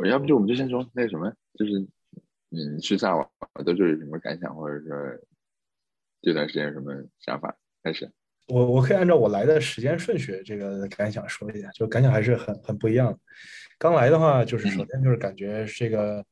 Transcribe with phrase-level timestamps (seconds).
[0.00, 1.86] 我要不就我们就先说那什么，就是
[2.48, 3.30] 你去萨瓦
[3.66, 4.96] 都是有什么感想，或者说
[6.22, 7.54] 这段时间有什么想法？
[7.82, 8.10] 开始。
[8.48, 13.18] 我我可以按照我来的时间顺序，这个感想说一下，就感想还是很很不一样的。
[13.78, 16.24] 刚来的话，就是首先就是感觉这个，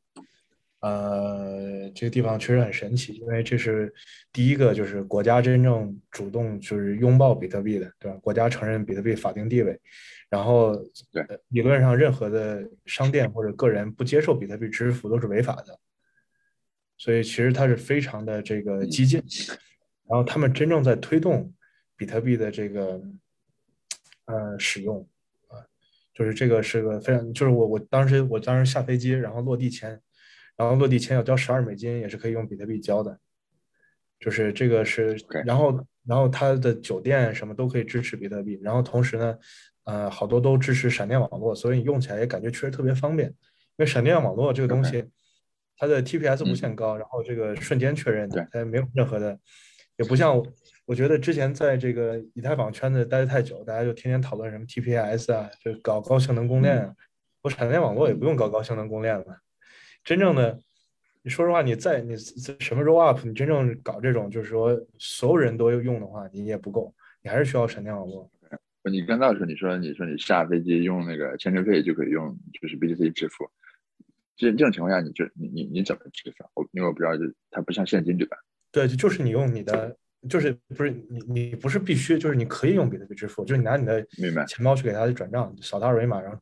[0.80, 3.92] 呃，这个地方确实很神奇，因为这是
[4.32, 8.18] 第一个就是国家真正主动就是拥抱比特币的，对吧？
[8.22, 9.80] 国家承认比特币法定地位，
[10.28, 10.76] 然后
[11.12, 15.78] 对理论上任何的商店或者个人不接受比特币支付都是违法的，
[16.96, 19.22] 所以其实它是非常的这个激进，
[20.08, 21.52] 然后他们真正在推动。
[22.00, 23.02] 比特币的这个
[24.26, 25.04] 呃使用
[25.48, 25.58] 啊，
[26.14, 30.00] 就是这个是个非常，就是我我当时我当时下飞机，然后落地前，
[30.58, 33.18] 然后落地签要交十二美金，也是可以用比特币交的，
[34.20, 39.38] 就是这个是，然后然后它的酒店什么都可以支持比特币，然后同时呢，
[39.84, 43.34] 呃，好多都支持闪电网络，所以你用起来也感觉确实特别方便，因
[43.76, 45.04] 为闪电网络这个东西，
[45.76, 49.38] 它的 TPS 无限高，然后这个瞬间确认，它没有任何的，
[49.96, 50.42] 也不像。
[50.86, 56.94] 我觉得之前在这个以太坊圈子待的太久，大家就天天讨论什么 TPS 啊，就搞高性能公链啊。
[57.42, 59.26] 我闪电网络也不用搞高性能公链了。
[60.04, 60.58] 真正的，
[61.22, 68.30] 你说实话，你在你什么 roll up，你真正搞这种就是说所有人都用的话，你也不够，你还是需要闪电网络。
[68.84, 73.48] 你刚到的时候你说你说你下飞机用那个签证费就可以用就是 BTC 支付，
[74.36, 76.44] 这这种情况下你就你你你怎么支付？
[76.54, 78.36] 我因为我不知道，就它不像现金对吧？
[78.72, 79.96] 对，就是你用你的。
[80.28, 84.04] 就是不是你你不是必须，就是你可以用比特币支付，就是你拿你的
[84.48, 86.36] 钱包去给他转账，扫他二维码，然后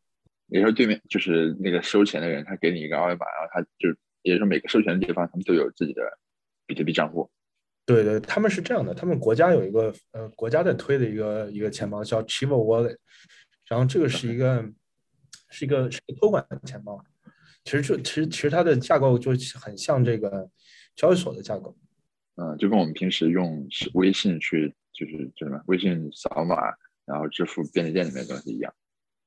[0.48, 3.88] 也就是对面就是那个收钱的人，他给你一个二维码，然后他就
[4.22, 6.02] 也就是说每个收钱的地方他们都有自己的
[6.66, 7.30] 比特币账户。
[7.84, 12.96] 对对，他们是这样的，他们国家有一个呃国家在推的一个一个钱包叫 Chivo Wallet，
[13.68, 14.68] 然后这个是一个
[15.50, 17.00] 是一个是一个托管的钱包，
[17.64, 19.30] 其实就其实其实它的架构就
[19.60, 20.50] 很像这个
[20.96, 21.76] 交易所的架构。
[22.36, 25.62] 嗯，就跟我们平时用微信去，就是叫什么？
[25.66, 26.56] 微信扫码
[27.06, 28.74] 然后支付便利店里面的东西一样。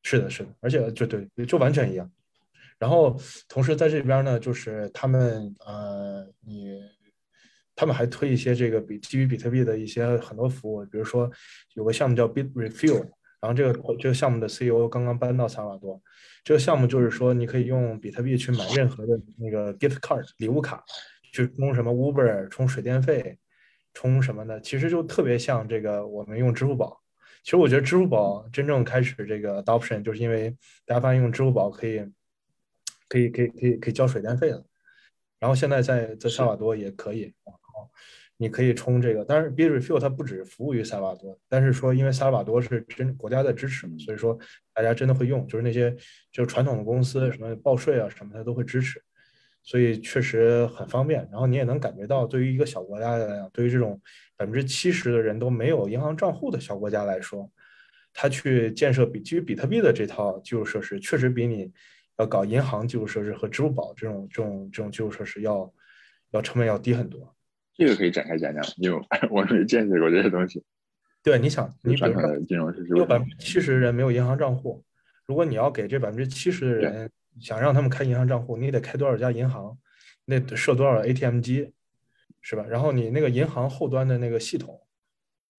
[0.03, 2.09] 是的，是的，而且就对，就完全一样。
[2.77, 6.79] 然后同时在这边呢，就是他们呃，你
[7.75, 11.29] 他们还推一些这个比基于比特币的一些很多服务，比如说
[11.73, 13.05] 有个项目叫 Bit Refill，
[13.41, 16.01] 然后这个这个项目的 CEO 刚刚搬到萨尔瓦多。
[16.43, 20.83] 这个项目就是说，你可以用比特币去买任何的那个 gift card 礼物卡。
[21.31, 23.37] 去充什么 Uber，充水电费，
[23.93, 26.99] 充什么的，其实就特别像这个我们用支付宝。
[27.43, 30.55] 其实我觉得支付宝真正开始这个 adoption，就是因为
[30.85, 32.05] 大家发现用支付宝可以，
[33.07, 34.63] 可以，可以，可以，可以交水电费了。
[35.39, 37.33] 然后现在在在萨瓦多也可以，
[38.37, 39.23] 你可以充这个。
[39.23, 44.37] 但是 Bitrefill 它不只服务于萨瓦多，但是说因为萨瓦多是真国家在支持嘛，所以说
[44.73, 45.89] 大家真的会用，就是那些
[46.31, 49.01] 就是传统的公司什么报税啊什么它都会支持。
[49.69, 54.01] 所以确实很方便，然后你也能感觉到，对于一个小国家来讲，对于这种
[54.35, 57.47] 百分之七十的人都没有银行账户的小国家来说，
[58.11, 61.71] 他去建设比基于比特币的这套基础设施，确实比你
[62.17, 65.71] 要搞银行基础设施和支付宝这种这种这种基础设施要
[66.31, 67.31] 要成本要低很多。
[67.75, 68.99] 这个可以展开讲讲，因为
[69.29, 70.63] 我 没见识过这些东西。
[71.21, 74.83] 对，你想，你传统的金融设施，有百分之七十的人没有银行账户，
[75.27, 77.11] 如果你要给这百分之七十的人。
[77.39, 79.77] 想让他们开银行账户，你得开多少家银行，
[80.25, 81.73] 那设多少 ATM 机，
[82.41, 82.65] 是吧？
[82.69, 84.79] 然后你那个银行后端的那个系统，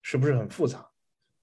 [0.03, 0.87] 是不是很复杂？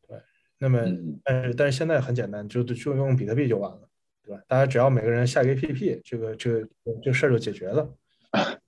[0.08, 0.18] 对，
[0.58, 0.80] 那么
[1.24, 3.90] 但是但是现在很简单，就就用比特币就完了，
[4.24, 4.42] 对吧？
[4.48, 6.70] 大家只要每个人下个 APP，这个这个
[7.04, 7.94] 这个事儿就解决了。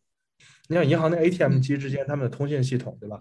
[0.68, 3.20] 你像银行的 ATM 机之间，他们的通信系统，对吧？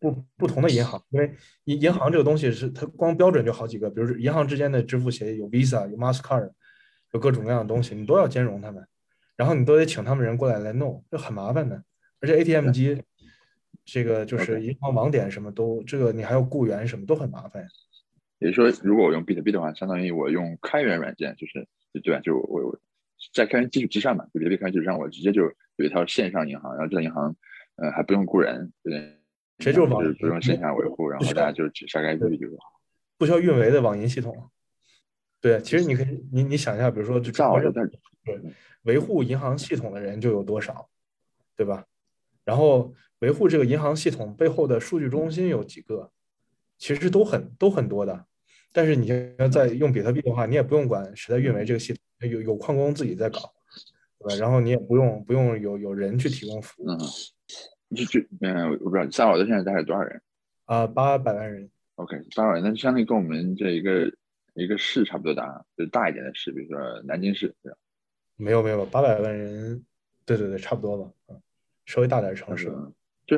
[0.00, 1.32] 不不同的银行，因为
[1.64, 6.50] 银银行这个东西是它光标准就好几个，比如说银行之间的支付协议有 Visa 有 Mastercard。
[7.12, 8.86] 有各种各样的东西，你都要兼容他们，
[9.36, 11.82] 然后你都得请他们人过来来弄，就很麻烦的。
[12.20, 13.02] 而且 ATM 机，
[13.84, 17.66] 这个就是银行网点什么都，这个你还要雇员什么都很麻烦。
[18.40, 21.66] 也就是说，如果我用比特币的话，相当于我用开源软件，就是
[22.02, 22.20] 对吧？
[22.20, 22.78] 就我我
[23.32, 25.42] 在开源基础之上嘛，比特币开源基础上，我直接就
[25.76, 27.34] 有一套线上银行，然后这个银行
[27.76, 29.18] 呃还不用雇人，对，
[29.58, 32.80] 直接就是不用线下维护，然后大家就只下个 APP 就好，
[33.16, 34.50] 不需要运维的网银系统。
[35.40, 37.82] 对，其实你可以，你你想一下，比如说，就对
[38.82, 40.88] 维护银行系统的人就有多少，
[41.56, 41.84] 对吧？
[42.44, 46.10] 然后维护这个银行系统背后的数据中心有几个，
[46.76, 48.26] 其实都很都很多的。
[48.72, 53.52] 但是你要在用比特币的话，你也不用管谁在运维这个系统，有有矿工自己在搞，
[54.18, 54.36] 对吧？
[54.40, 56.90] 然后你也不用不用有有人去提供服务。
[56.90, 56.98] 嗯，
[57.94, 60.20] 就就嗯，我不知道萨瓦多现在大概多少人？
[60.64, 61.70] 啊，八百万人。
[61.94, 64.12] OK，八百万，那就相当于跟我们这一个。
[64.58, 67.78] 一个市差不多大，就是大一点的市，比如说南京市，对吧？
[68.36, 69.84] 没有没有，八百万人，
[70.24, 71.40] 对对对，差不多吧，嗯，
[71.86, 72.66] 稍微大点城市，
[73.26, 73.36] 就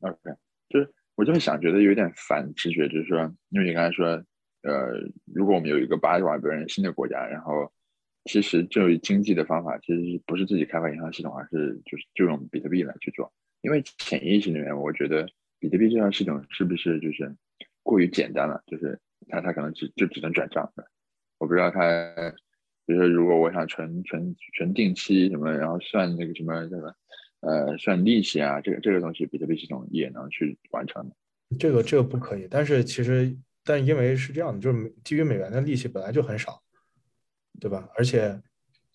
[0.00, 0.18] OK，
[0.68, 3.20] 就是我就会想，觉得有点反直觉，就是说，
[3.50, 4.06] 因为你刚才说，
[4.62, 4.92] 呃，
[5.34, 7.72] 如果我们有一个八百万人新的国家，然后
[8.24, 17.36] 其实就经济的方法，其实不是自己开发银行系统，而是就是就用比特币来去做，因为潜意识里面，我觉得比特币这套系统是不是就是
[17.82, 20.72] 过于简单了，就是他他可能只就只能转账，
[21.38, 21.80] 我不知道他。
[22.84, 26.92] 比如说，如果我想存存存定期什么，然后算那个什么什么，
[27.38, 31.14] 呃，算利息啊，这个这个东西，比特币系统也能去完成的。
[31.60, 36.60] 这个这个不可以，但是其实，但因为是这样的，就是基于美元的利息本来就很少，
[37.60, 37.88] 对吧？
[37.96, 38.36] 而且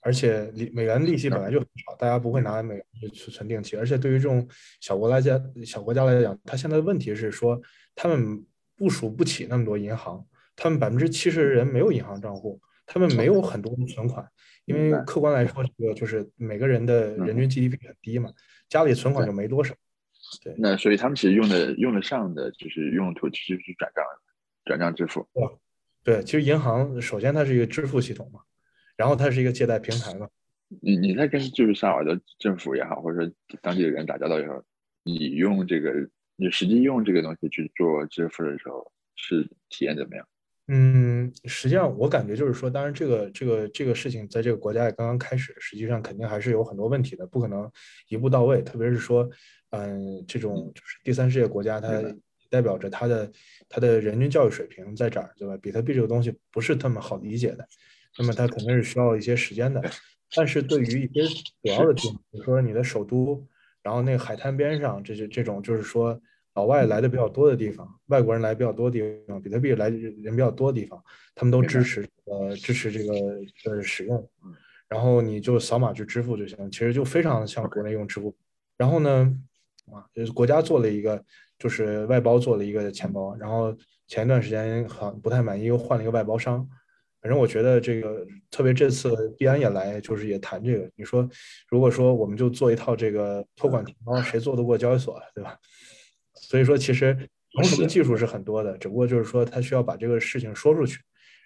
[0.02, 3.78] 而且利美元利息本来就很少，大家不会拿美元去存定期。
[3.78, 4.46] 而且对于这种
[4.82, 7.60] 小国来讲，小国家来讲，它现在的问题是说，
[7.96, 8.46] 他们
[8.78, 10.26] 部署不起那么多银行，
[10.56, 12.62] 他们百分之七十的人没有银行账户。
[12.90, 14.26] 他们没有很多的存款，
[14.64, 18.32] 因为客观来说，这个就是每个人的人均 GDP 很低嘛，
[18.70, 19.76] 家里存款就没多少。
[20.42, 24.06] 对，那所以他们其实用的用得上的就是用途其实是转账，
[24.64, 25.28] 转账支付。
[25.34, 28.40] 对，对，其实银行首先它是一个支付系统嘛，
[28.96, 30.30] 然后它是一个借贷平台嘛。
[30.82, 33.30] 你你在跟就是萨尔的政府也好，或者说
[33.62, 34.64] 当地的人打交道也好，
[35.04, 35.92] 你用这个
[36.38, 40.26] 你实际用这个东西去做支付的时候，是体验怎么样？
[40.70, 47.70] 嗯，实际上我感觉就是说，当然这个这个这个事情在这个国家也刚刚开始，实际上肯定还是有很多问题的，不可能
[48.10, 48.62] 一步到位。
[48.62, 49.30] 特别是说，
[49.72, 52.04] 嗯，这种就是第三世界国家，它
[52.50, 53.32] 代表着它的
[53.70, 55.58] 它的人均教育水平在这儿，对吧？
[55.58, 57.66] 比特币这个东西不是那么好理解的，
[58.20, 59.82] 那么它肯定是需要一些时间的。
[60.36, 61.26] 但是对于一些
[61.64, 63.48] 主要的地方，比如说你的首都，
[63.88, 66.20] 然后那个海滩边上，这些这种就是说。
[66.58, 71.00] 老外来的比较多的地方，外国人来比较多的地方，比特币来人比较多的地方，
[71.36, 73.14] 他们都支持呃支持这个
[73.66, 74.28] 呃使用，
[74.90, 78.36] 然后你就扫码去支付就行，其实就非常像国内用支付。
[78.76, 79.32] 然后呢，
[79.92, 81.24] 啊，就是国家做了一个，
[81.60, 83.72] 就是外包做了一个钱包，然后
[84.08, 86.68] 前一段时间好像不太满意，又换了一个外包商。
[87.28, 90.90] 反正我觉得这个，特别这次毕安也来，就是也谈这个。
[90.96, 91.30] 你说，
[91.70, 95.58] 如果说我们就做一套这个托管钱包，谁做得过交易所，对吧？
[96.34, 97.14] 所以说，其实
[97.52, 101.02] 同时的技术是很多的，只不过就是说，他需要把这个事情说出去。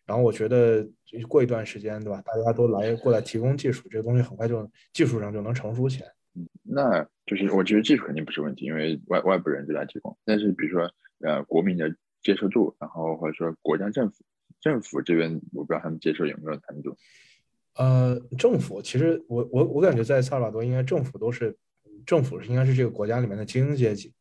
[0.06, 0.88] 然后我觉得
[1.28, 2.22] 过一段时间，对吧？
[2.24, 6.10] 大家都来过来提供技术，这个东西很快就技术上就能成熟起来。
[6.36, 10.16] 嗯，那就是我觉得技术肯定不是问题，因为外外部人就来提供。
[10.26, 10.88] 但是比如说，
[11.22, 11.92] 呃，国民的
[12.22, 14.24] 接受度，然后或者说国家政府
[14.62, 16.96] 政府这边，我不知道他们接受有没有难度。
[17.76, 21.58] 呃，政府其实我我我感觉在萨尔瓦多，应该政府都是
[22.06, 24.14] 政府是应该是这个国家里面的精英阶级。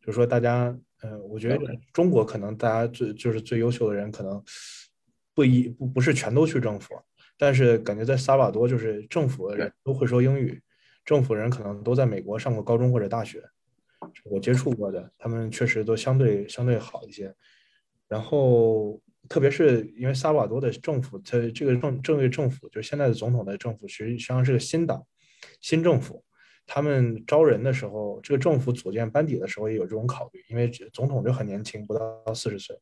[0.00, 1.58] 就是说，大家，呃，我觉得
[1.92, 4.42] 中国可能大家最就是最优秀的人，可能
[5.32, 6.92] 不一不不是全都去政府，
[7.38, 10.60] 但是感觉在萨瓦多，就是政府的人都会说英语，
[11.04, 13.40] 政府人可能都在美国上过高中或者大学，
[14.24, 17.32] 我接触过的，他们确实都相对相对好一些。
[18.08, 19.00] 然后，
[19.32, 25.02] 特别是因为萨瓦多的政府，它这个政政治政府，就是现在的总统的政府，实际上是个新党，
[25.62, 26.22] 新政府。
[26.66, 32.78] 他们招人的时候，这个政府组建班底的时候也有这种考虑，因为总统就很年轻，不到四十岁，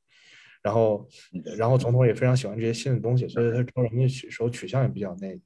[0.61, 1.09] 然后，
[1.57, 5.41] 然后总统也非常喜欢这些新的东西，所以他招人的时候取向也比较那，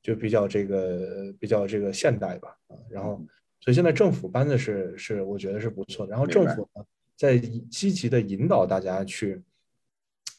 [0.00, 3.20] 就比较这个比较这个现代吧，啊，然后，
[3.60, 6.82] 所以现在政府班子是是我觉得是不错的，然后政府呢
[7.16, 9.42] 在积极的引导大家去，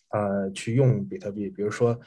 [0.10, 2.00] 呃，去用比特币，比如说。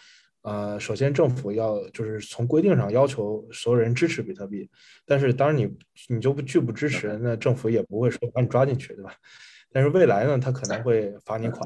[0.45, 4.69] 呃，首先政府要就是从规定上要求所有人支持比特币，
[5.07, 5.73] 但是当然你
[6.09, 9.15] 你就不拒不支持，那政府也不会说把你抓进去，对吧？
[9.71, 11.65] 但是未来呢，他可能会罚你款。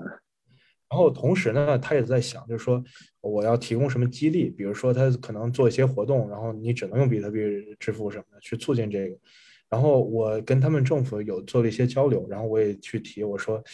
[0.90, 2.84] 然后同时呢，他也在想，就是说
[3.22, 7.40] 我要提供什么激励，比如说他可能做一些活动，然后你只能用比特币
[7.80, 9.16] 支付什么的，去促进这个。
[9.70, 13.64] 然后我跟他们政府有做了一些交流，然后我也去提，我说，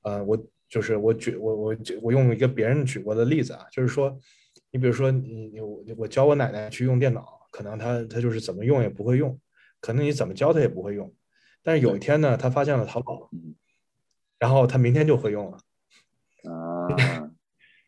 [0.00, 4.18] 呃，我就是我举我我我用一个别人举过的例子啊，就是说。
[4.72, 9.38] 你比如说，你你我我教我奶奶去用电脑，可能她她就是怎么用也不会用，
[9.80, 11.10] 可能你怎么教她也不会用。
[11.62, 13.30] 但是有一天呢，她发现了淘宝，
[14.38, 15.58] 然后她明天就会用了。
[16.50, 17.30] 啊，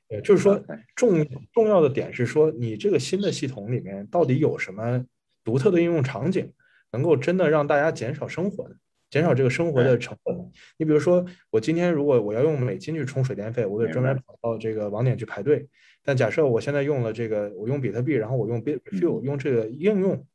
[0.09, 5.05] 对，就是说重重要的点是说，你这个新的系统里面到底有什么
[5.45, 6.51] 独特的应用场景，
[6.93, 8.77] 能够真的让大家减少生活的。
[9.11, 10.38] 减少这个生活的成本。
[10.76, 15.69] 你比如说，我今天如果我要用美金去充水电费，我得专门跑到这个网点去排队。
[16.05, 20.26] 但假设我现在用了这个，我用比特币，然后我用 Bitfuel 用这个应用，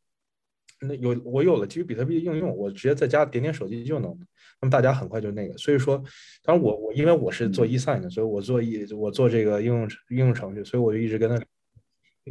[0.81, 4.15] 那有我有了基于比特币的应用，我直接在家点点手机就能。
[4.61, 5.57] 那么大家很快就那个。
[5.57, 5.97] 所以说，
[6.43, 11.43] 当然我我因为我是做 eSign 的，所以我做一我做这个应用应用程序，所以我就一直跟他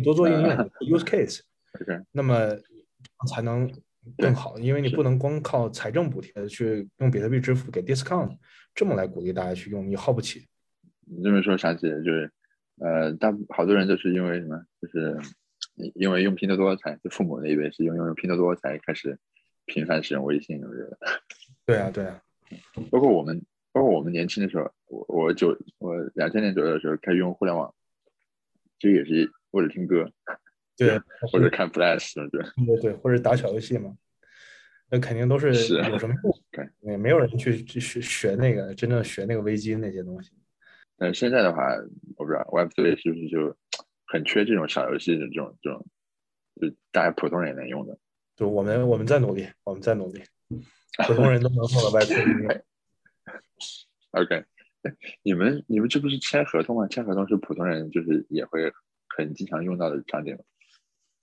[0.05, 2.57] 多做应用 use case，OK，那么
[3.29, 3.71] 才能
[4.19, 8.37] 更好，因为你不能光靠财政补贴去用比特币支付给 discount，
[8.75, 10.47] 这么来鼓励大家去用，你耗不起。
[11.07, 12.33] 你这么说想起就是，
[12.79, 14.61] 呃，大好多人就是因为什么？
[14.81, 15.17] 就是
[15.95, 19.19] 因为用拼多多才，就父母那一辈是用用用拼多多才开始
[19.67, 20.99] 频繁使用微信，我觉得。
[21.65, 22.21] 对啊，对啊，
[22.91, 23.41] 包括我们，
[23.73, 27.73] 包括我们年轻的时候，我我九我两千年左右的时候开始用互联网，
[28.81, 30.11] 其实也是为了听歌
[30.87, 33.95] 对，或者看 Flash，对对对对，或者打小游戏嘛，
[34.91, 36.39] 那肯定都是是有什么用？
[36.51, 40.33] 对也没有人去去学学那个真正学那个危机那些东西。
[40.99, 41.75] 但是现在的话，
[42.17, 43.57] 我不知道 Web 3是不是就
[44.07, 45.87] 很缺这种小游戏的这种这种，
[46.61, 47.99] 就大家普通人也能用的。
[48.37, 50.23] 就我们我们在努力，我们在努力，
[51.07, 52.63] 普通人都能做到 Web 3应用。
[54.13, 54.45] OK，
[55.23, 56.87] 你们你们这不是签合同吗？
[56.89, 58.71] 签合同是普通人就是也会
[59.17, 60.45] 很经常用到的场景吗。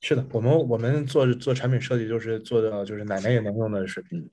[0.02, 4.20] 是的，我们我们做做产品设计就是做到就是奶奶也能用的水平。
[4.20, 4.30] 嗯，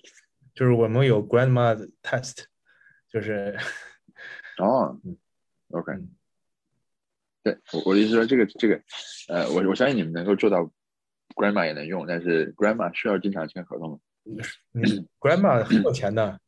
[0.54, 2.44] 就是我们有 grandma test，
[3.11, 3.58] 就是
[4.58, 5.16] 哦嗯
[5.70, 6.11] ，OK，嗯。
[7.42, 8.80] 对我我的意思说这个这个，
[9.28, 10.70] 呃，我我相信你们能够做到
[11.35, 13.99] grandma 也能用，但是 grandma 需要经常签合同吗？
[14.73, 16.40] 嗯 grandma 很有钱的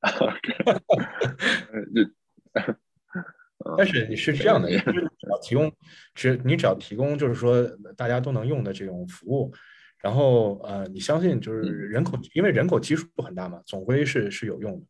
[0.00, 0.54] ，？OK，
[1.94, 2.74] 就
[3.76, 4.82] 但是你是这样的，你只
[5.30, 5.72] 要提供，
[6.14, 7.62] 只你只要提供就是说
[7.96, 9.52] 大家都能用的这种服务，
[10.00, 14.86] 然后呃，你相信就是嗯人口，因为人口基数很大嘛，总归是是有用的。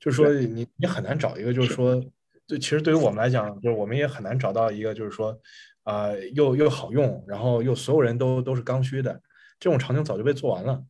[0.00, 2.02] 就是说你你很难找一个，就是说，
[2.46, 5.38] 对，其实对于我们来讲，就是我们也很难找到一个，就是说，
[5.84, 9.20] 啊、又又好用，然后又所有人都都是刚需的
[9.60, 10.82] 这种场景早就被做完了。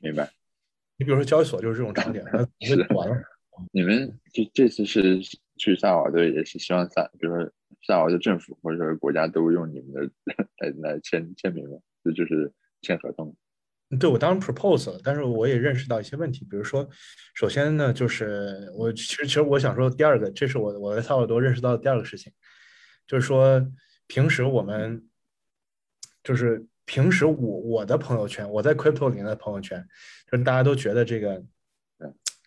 [0.00, 0.28] 明白。
[0.98, 3.16] 你比如说交易所就是这种场景， 它被做完了。
[3.70, 5.20] 你们这这次是
[5.56, 7.50] 去萨尔瓦多，也是希望萨，比如说
[7.86, 10.10] 萨尔瓦多政府或者说国家都用你们的
[10.58, 11.78] 来来签签名嘛？
[12.04, 13.34] 这就是签合同。
[14.00, 16.88] 对我当然 propose 了，但是我也认识到一些问题，比如说，
[17.34, 22.32] 首先呢，就是我其实其实我想说第二个，这是我我在萨尔多认识到的第二个事情，
[23.06, 23.64] 就是说
[24.08, 25.08] 平时我们
[26.24, 29.80] 就是平时我我的朋友圈，我在 crypto 里面的朋友圈，
[30.28, 31.40] 就是大家都觉得这个，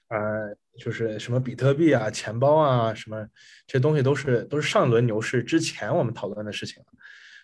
[0.09, 3.25] 呃，就是什么比特币啊、钱包啊，什么
[3.65, 6.87] 这些东西都是都是上一轮牛市之前我们讨论的事情了，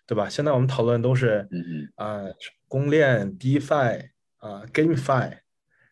[0.06, 0.28] 对吧？
[0.28, 2.24] 现在我们讨论都是嗯嗯啊、
[2.68, 5.38] 公链、DeFi 啊、GameFi，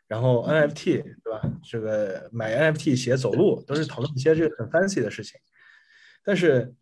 [0.08, 1.42] 然后 NFT 对吧？
[1.64, 5.40] 这个买 NFT 鞋走路都是讨论一些这个很 fancy 的事情，
[6.24, 6.74] 但是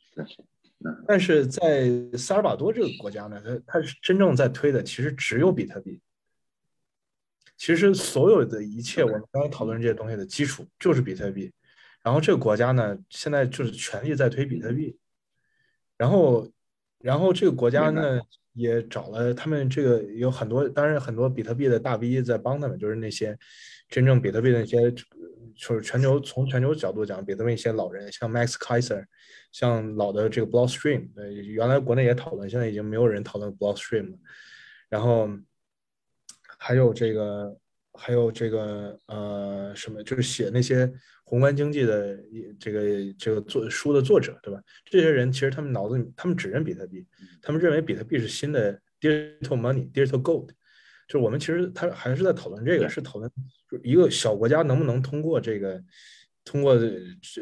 [1.07, 6.01] 但是在萨尔瓦多这个国家呢，它它是真正在推的其实只有比特币。
[7.61, 11.53] 其实所有的一切，我们刚才讨论这些东西的基础就是比特币。
[12.01, 14.97] 然后这个国家呢，现在就是全力在推比特币。
[15.95, 16.49] 然后，
[17.03, 18.19] 然后这个国家呢
[18.53, 23.37] 也找了他们这个有很多，当然很多比特币的大 V 在帮他们，就是那些
[23.89, 24.91] 真正比特币的那些，
[25.55, 29.05] 就是全球从全球角度讲，比特币一些老人，像 Max Kaiser，
[29.51, 34.17] 像老的这个 Blockstream，呃，原来国内也讨论，现在已经没有人讨论 Blockstream 了。
[34.89, 35.29] 然后
[36.63, 37.57] 还有这个，
[37.93, 40.87] 还有这个呃什么，就是写那些
[41.23, 42.15] 宏观经济的
[42.59, 44.61] 这个这个作书的作者，对吧？
[44.85, 47.03] 这些人其实他们脑子里，他们只认比特币，
[47.41, 50.49] 他们认为比特币是新的 digital money、digital gold。
[51.07, 53.29] 就是我们其实他还是在讨论这个，是讨论
[53.81, 55.83] 一个小国家能不能通过这个，
[56.45, 56.79] 通过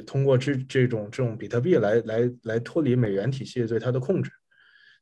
[0.07, 4.31] 通过这这种这种比特币来来来脱离美元体系对它的控制。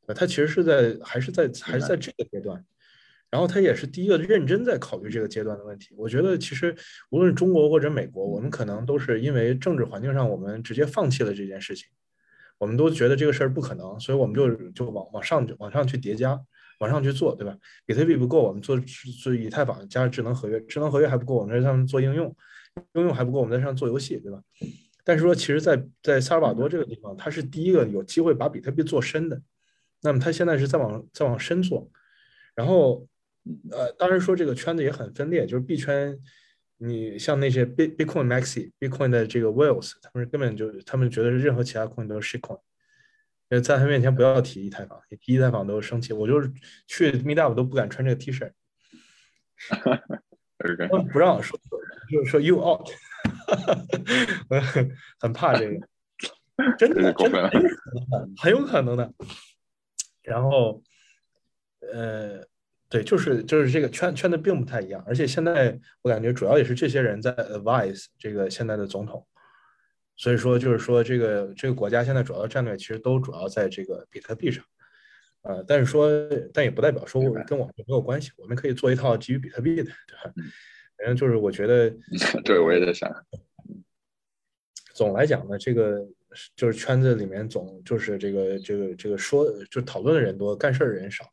[0.08, 2.66] 呃，它其实是在还是在还是在这个阶段，
[3.30, 5.94] 然后它也是第一个认真在考虑这个阶段的问题。
[5.98, 6.76] 我觉得其实
[7.10, 11.90] 无论中国或者美国，我们可能都是因为政治环境上，我们直接放弃了这件事情，
[12.58, 16.40] 我们都觉得这个事儿不可能，所以我们就就往往上往上去叠加，
[16.80, 17.58] 往上去做，对吧？
[17.86, 18.80] 比特币不够，我们做
[19.22, 22.36] 做以太坊加智能合约，智能合约还不够，我们在上面做应用，
[22.94, 24.42] 应用还不够，我们在上面做游戏，对吧？
[25.04, 29.42] 但是说，其实在，在萨尔瓦多这个地方，它是第一个有机会把比特币做深的。
[30.02, 31.90] 那么它现在是在往在往深做，
[32.56, 33.08] 然后
[33.72, 36.18] 呃，当然说这个圈子也很分裂，就是币圈，
[36.78, 42.60] 你像那些 Bit Bitcoin Maxi、Bitcoin 的这个 Whales，他们根本就他们觉得是任何其他 coin 都是 shitcoin，
[43.50, 46.52] 呃，在他面前不要提以太坊，一提以太坊都生气，我就是
[46.88, 48.52] 去 Meetup 都不敢穿这个 T 恤，
[50.64, 51.60] OK，他们不让我说，
[52.12, 52.90] 就是说 you out，
[54.50, 55.88] 我 很很怕这个，
[56.78, 59.14] 真的 真的很有可能的，很有可能的。
[60.24, 60.84] 然后，
[61.94, 62.42] 呃，
[62.90, 69.28] 对，就是就是这个圈圈的并不太一样，而且现在我感觉主要也是这些人在 advise 这个现在的总统，
[70.16, 74.64] 所以说就是说这个这个国家现在主要的战略其实都主要在这个比特币上，
[75.42, 76.10] 呃，但是说
[76.54, 80.34] 但也不代表说跟我们没有关系，我们可以做一套基于比特币的，对吧？
[80.98, 81.94] 反正就是我觉得，
[82.46, 83.14] 对我也在想，
[84.96, 86.08] 总来讲呢，这个
[86.56, 91.26] 就是圈子里面总就是这个这个这个说就讨论的人多，干事儿的人少。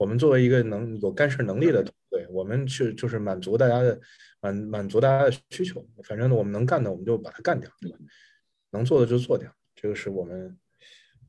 [0.00, 4.00] 我们作为一个能有干事能力的团队，我们去就是满足大家的
[4.40, 5.86] 满满足大家的需求。
[6.04, 7.98] 反正我们能干的，我们就把它干掉，对吧？
[8.70, 10.58] 能做的就做掉，这个是我们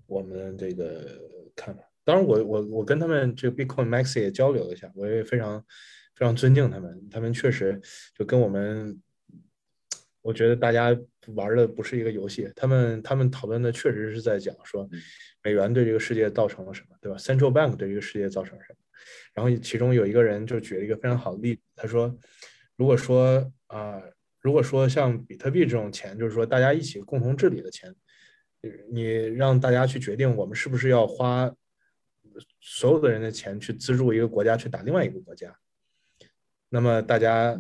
[0.06, 1.06] 我们这个
[1.54, 1.84] 看法。
[2.06, 5.62] 当然，我我我跟他们这个 Bitcoin Maxi 也交流了一下，我也非常
[6.16, 7.10] 非常尊敬他们。
[7.10, 7.78] 他们确实
[8.18, 8.98] 就跟我们，
[10.22, 10.98] 我觉得大家
[11.36, 12.50] 玩的不是一个游戏。
[12.56, 14.90] 他们他们讨论的确实是在讲说。
[15.44, 18.78] 美元对这个世界造成了什么，对吧？Central Bank 对这个世界造成了什么？
[19.34, 22.16] 然后其中有一个人就举了一个非常好的例子，他说，
[22.76, 24.02] 如果说啊，
[24.40, 27.96] 如果说像比特币这种钱，就是说大家一起共同治理的钱，
[28.92, 31.52] 你让大家去决定我们是不是要花
[32.60, 35.58] 所有的人的钱去资助一个国家去打另外一个国家，
[36.70, 37.60] 那么大家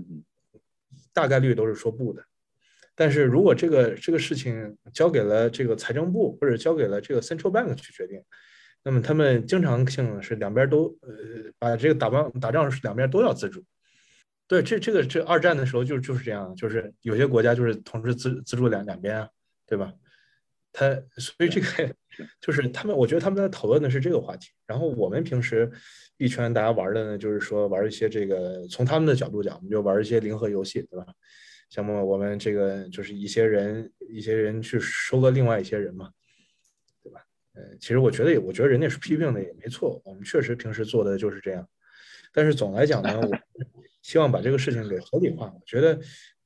[1.12, 2.24] 大概率都是说不的。
[2.96, 8.22] 但是如果这个这个事情交给了这个财政部或者交给了这个 central bank 去决定，
[8.84, 13.64] 那么他们经常性是两边都呃把这个打仗打仗是两边都要资助。
[14.48, 19.30] 对，这这个这二战的时候就就是这样，就是有些国家就是同时资资助两两边啊，
[19.66, 19.94] 对吧？
[20.74, 21.68] 他所以这个
[22.42, 24.50] 就是他们，我觉得他们在讨论的是这个话题。
[24.68, 25.72] 然后我们平时
[26.18, 31.06] 币圈大家玩的呢，就是说玩一些这个从他们的角度讲，我们就玩一些零和游戏，对吧？
[31.72, 36.12] 像么我们这个就是一些人，一些人去收割另外一些人嘛，
[37.02, 37.24] 对吧？
[37.54, 41.66] 呃，其实我觉得也，我觉得人家是批评的也没错，我们确实平时做的就是这样。
[42.34, 43.38] 但是总来讲呢，我
[44.02, 45.46] 希望把这个事情给合理化。
[45.46, 45.98] 我觉得，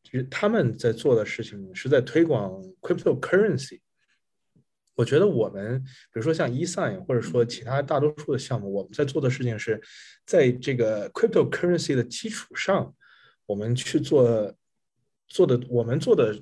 [0.04, 3.80] 其实他们在做的事情是在推广 cryptocurrency。
[4.94, 9.82] 我觉得我们，比如说像 eSign 或者说其他大多数的项目，我们在做的事情是
[10.24, 12.94] 在这个 cryptocurrency 的基础上，
[13.48, 14.56] 我们去做。
[15.28, 16.34] 做的我们做的，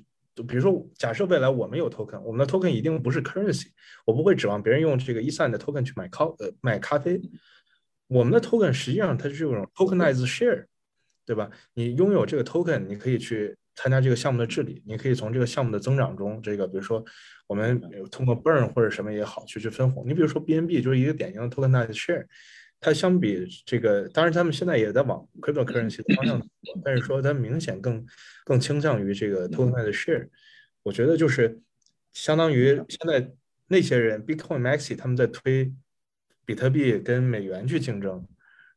[0.46, 3.66] 比如说，假设未来我们有 token，我们的 token 一定不是 currency，
[4.04, 7.20] 我不会指望别人用这个 eSign 的 token 去买咖呃买咖啡。
[8.08, 10.66] 我们的 token 实际上它是这种 tokenized share，
[11.24, 11.50] 对吧？
[11.72, 17.04] 你拥有这个 token，你可以去参加这个项目的治理，你可以从这个项目的增长中，这个比如说
[17.46, 20.06] 我们通过 burn 或者什么也好去去分红。
[20.06, 22.26] 你比如说 BNB 就是一个典型的 tokenized share。
[22.84, 26.46] 它相比这个，当然他们现在也在往 cryptocurrency 的方向走，
[26.84, 28.04] 但是说它明显更
[28.44, 30.28] 更倾向于这个 token 的 share。
[30.82, 31.58] 我觉得就是
[32.12, 33.32] 相当于现在
[33.68, 35.72] 那些人 Bitcoin Maxi 他们在推
[36.44, 38.22] 比特币跟美元去竞争，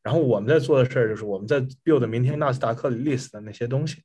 [0.02, 4.02] 然后我们在做的事儿就是我们在 build 明天纳斯达克 list 的那些东西。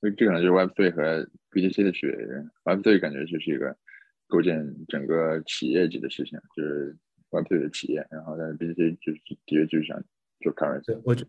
[0.00, 2.16] 所以这可能就是 Web3 和 BTC 的区别。
[2.64, 3.76] Web3 感觉就是一个
[4.28, 6.96] 构建整个企业级的事情，就是。
[7.32, 10.02] Web 3的企业，然后但是 BTC 就是的确就是想
[10.40, 11.00] 做 currency。
[11.02, 11.24] 我觉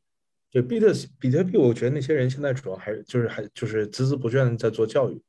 [0.51, 5.19] 对比特比特币，我觉得那些人现在主要还是就是还就是孜孜不倦的在做教育。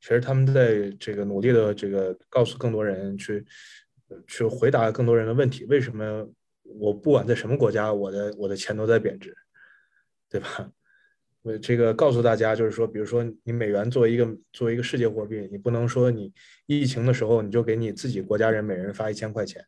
[0.00, 3.44] 其实他们在这个努力的这个告诉更多人去
[4.26, 6.28] 去回答更多人的问题：为什么
[6.62, 9.36] 我不管在什么国家，我的我的钱都在贬值，
[10.30, 10.72] 对吧？
[11.42, 16.32] 我这个告诉大家就是说，比如说你美元作为一个作为一个世界货币，你不能说你
[16.66, 19.64] 疫情的时候你就给你自己国家人每人发一千块钱。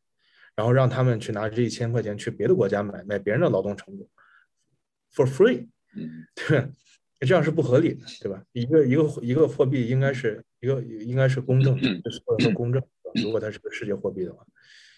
[0.57, 4.09] 然后让他们去拿这一千块钱去别的国家买买别人的劳动成果
[5.13, 5.69] ，for free，
[6.35, 6.69] 对吧？
[7.21, 8.45] 这样是不合理的，对吧？
[8.53, 11.93] 一个一个一个货币应该是一个应该是公正，所
[12.29, 12.83] 有人都公正。
[13.23, 14.47] 如果它是个世界货币的话，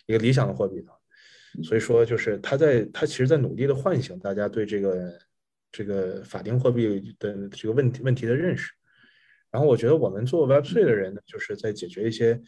[0.06, 0.98] 一个理想的货币的话，
[1.62, 5.18] 所以说就是他在他其实在努力的唤醒大家对这个
[5.72, 8.72] 这个法定货币的这个问题问题的认识。
[9.50, 12.42] 然后我觉得我们做 Web3 的人呢，就是在解决一些。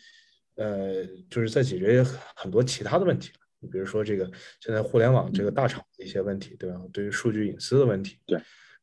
[0.59, 2.03] 呃，就是在解决
[2.35, 4.29] 很多其他的问题，你比如说这个
[4.61, 6.81] 现在互联网这个大厂的一些问题，对吧？
[6.92, 8.37] 对于数据隐私的问题，对，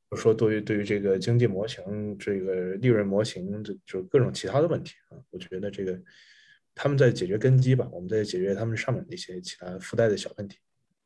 [0.10, 5.20] 或者说对于对于这个经济模型、这个利润模型，这就各种其他的问题啊。
[5.32, 6.02] 我觉得这个
[6.74, 10.58] 他们在解决根基吧，我们在解决他们上面的一些其他附带的小问题。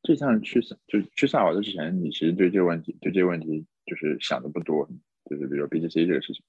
[0.04, 4.88] 就像去就去萨瓦德之前，你其实对这个问题对这个问题就是想的不多，
[5.30, 6.44] 就是比如 BTC 这个事情。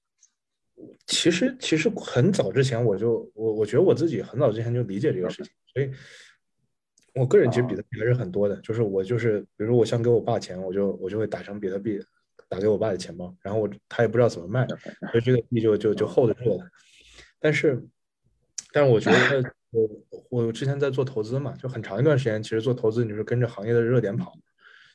[1.07, 5.91] 其实其实很早之前我就我我觉得我自己很早之前就理解这个事情，所以
[7.13, 8.55] 我个人其实比特币还是很多的。
[8.61, 11.99] 就是我就是比如说我想给我爸钱，我就我就会打成比特币
[12.47, 14.67] 打给我爸的钱包，然后我他也不知道怎么卖，
[15.11, 16.65] 所以这个币就就就 hold 住了。
[17.39, 17.83] 但是
[18.71, 19.89] 但是我觉得 我
[20.29, 24.33] 我之前在做投资嘛，就很长一段时间，其实做投资你是跟着行业的热点跑。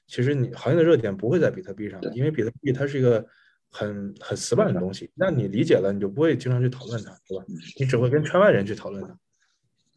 [0.06, 3.26] 其实你行业的热点不会在比特币上，因为比特币它是一个
[3.70, 5.10] 很很死板的东西。
[5.14, 7.44] 那你理解了，你就不会经常去讨论它，对吧？
[7.78, 9.18] 你只会跟圈外人去讨论它。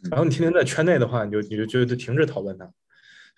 [0.09, 2.71] 然后你天天在圈内的话，你就你就就就停止讨论它。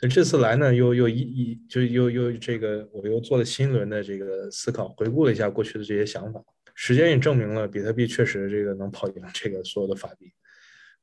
[0.09, 6.43] 这次来呢，又又一一就又又这个，我又做了新一轮的这个思考，回顾了一下过去的这些想法。
[6.73, 10.31] 时间也证明了，比特币确实这个能跑赢这个所有的法币。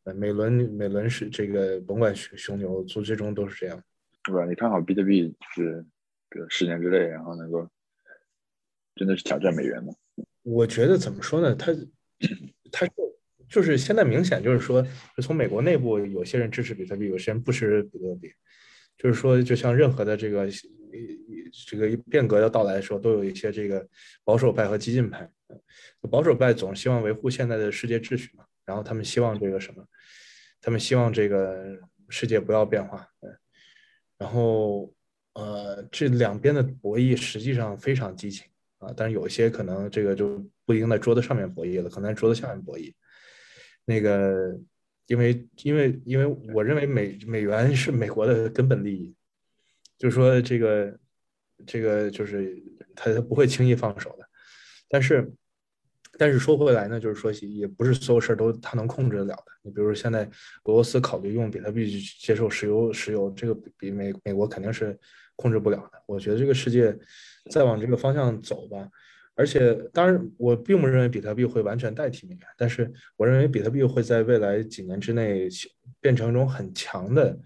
[0.04, 3.80] 呃，每轮每轮是这个，甭管熊熊牛，最最终都是这样，
[4.24, 4.44] 对吧？
[4.46, 5.84] 你看好比特币是，
[6.30, 7.68] 比如十年之内，然后能够
[8.98, 9.94] 真的是挑战美元吗？
[10.42, 11.54] 我觉得怎么说呢？
[11.54, 11.72] 它
[12.72, 12.92] 它是
[13.48, 14.84] 就是现在明显就是说，
[15.22, 18.28] 从美国内部有些人支持比特币，有些人不支持比特币。
[18.98, 20.48] 就是说，就像任何的这个
[21.68, 23.86] 这个变革要到来的时候，都有一些这个
[24.24, 25.30] 保守派和激进派。
[26.10, 29.86] 保守派总希望维护现在的世界秩序嘛，然后他们希望这个什么，
[30.60, 33.08] 他们希望这个世界不要变化。
[34.18, 34.92] 然后
[35.34, 42.92] 呃，这两边的博弈实际上非常激情啊，但是有一些可能这个就不一定在桌子上面博弈了，可能在桌子下面博弈。
[43.84, 44.58] 那个。
[45.10, 49.16] 因为，因为，因为我认为美美元是美国的根本利益，
[49.96, 50.98] 就是说这个，
[51.66, 52.62] 这个就是
[52.94, 54.28] 他他不会轻易放手的。
[54.86, 55.32] 但是，
[56.18, 59.44] 但是说回来呢，就是说也不是所有事儿都他能控制得了的。
[59.62, 60.26] 你比如说现在
[60.64, 64.94] 俄罗斯考虑用比特币去接受石油，石油这个比美美国肯定是
[65.38, 66.02] 控制不了的。
[66.06, 66.94] 我觉得这个世界
[67.48, 68.90] 再往这个方向走吧。
[69.34, 75.48] 而且，当然，我并不认为比特币会完全代替美元，但是我认为比特币会在未来几年之内
[76.00, 77.38] 变成一种很强的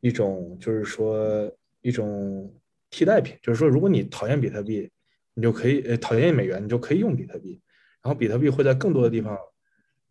[0.00, 1.48] 一种，就是说
[1.82, 2.52] 一种
[2.90, 3.36] 替代品。
[3.40, 4.90] 就是说，如果你讨厌比特币，
[5.34, 7.60] 你就可以呃讨厌美元，你就可以用比特币。
[8.02, 9.38] 然后，比特币会在更多的地方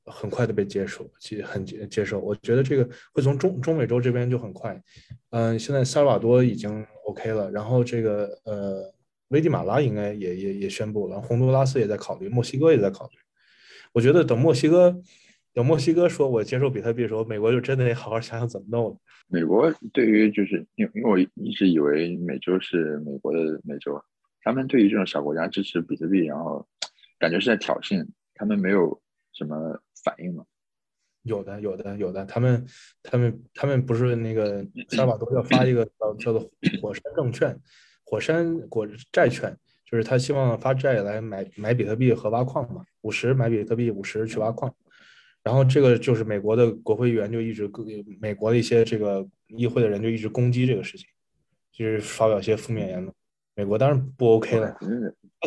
[0.06, 2.22] 很快的被接受，接很接接受。
[2.22, 4.82] 我觉得这个会从中中美洲这边就很快。
[5.32, 8.94] 嗯，现在萨尔瓦多已经 OK 了，然后这个呃。
[9.30, 13.12] 危地马拉应该也也也宣布了，洪都拉斯也在考虑，墨西哥也在考虑。
[13.94, 15.00] 我觉得等墨西哥
[15.54, 18.98] 等墨西哥说我接受比特币的时候，美国就真的得好好想想怎么弄了。
[19.28, 24.02] 美国对于就是因因为我一直以为美洲是美国的美洲，
[24.42, 26.68] 他们对于这种小国家支持比特币，然后
[27.20, 29.00] 感觉是在挑衅，他们没有
[29.34, 30.44] 什么反应吗？
[31.24, 32.66] 有的有的有的，他们
[33.04, 36.50] 他们他们不是那个萨尔瓦多要发一个叫叫做
[36.82, 37.58] 火山证券。
[38.04, 39.56] 火山国债券
[39.86, 44.74] 就是他希望发债来买买比特币和挖矿嘛，五十买比特币，五十去挖矿。
[45.44, 47.70] 然后这个就是美国的国会议员就一直
[48.20, 51.08] 美国的一些这个议会的人就一直攻击这个事情，
[51.72, 53.14] 就是发表一些负面言论。
[53.56, 54.76] 美国当然不 OK 了，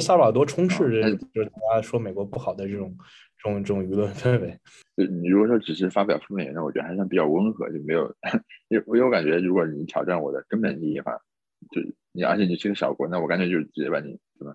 [0.00, 2.96] 萨尔瓦多充斥着就是大家说美国不好的这种
[3.42, 4.58] 这种这种舆论氛围。
[4.96, 8.14] 就你如果说只是发表负面言论，我觉得还算比较温和，就没有
[8.68, 11.12] 因为因为我感觉如果你挑战我的根本利益的话，
[11.70, 11.80] 就。
[12.14, 14.54] 你而且你是个小国，那我干脆就直接把你什么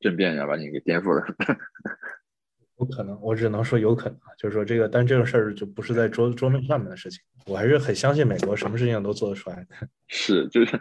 [0.00, 1.24] 政变呀，把你给颠覆了。
[2.76, 7.24] 有可能，我只能说有可能，就是说这个，但这种事儿就不是在桌桌面上面的事情。
[7.46, 9.88] 我还是很相信美国，什么事情都做得出来的。
[10.08, 10.78] 是，就是，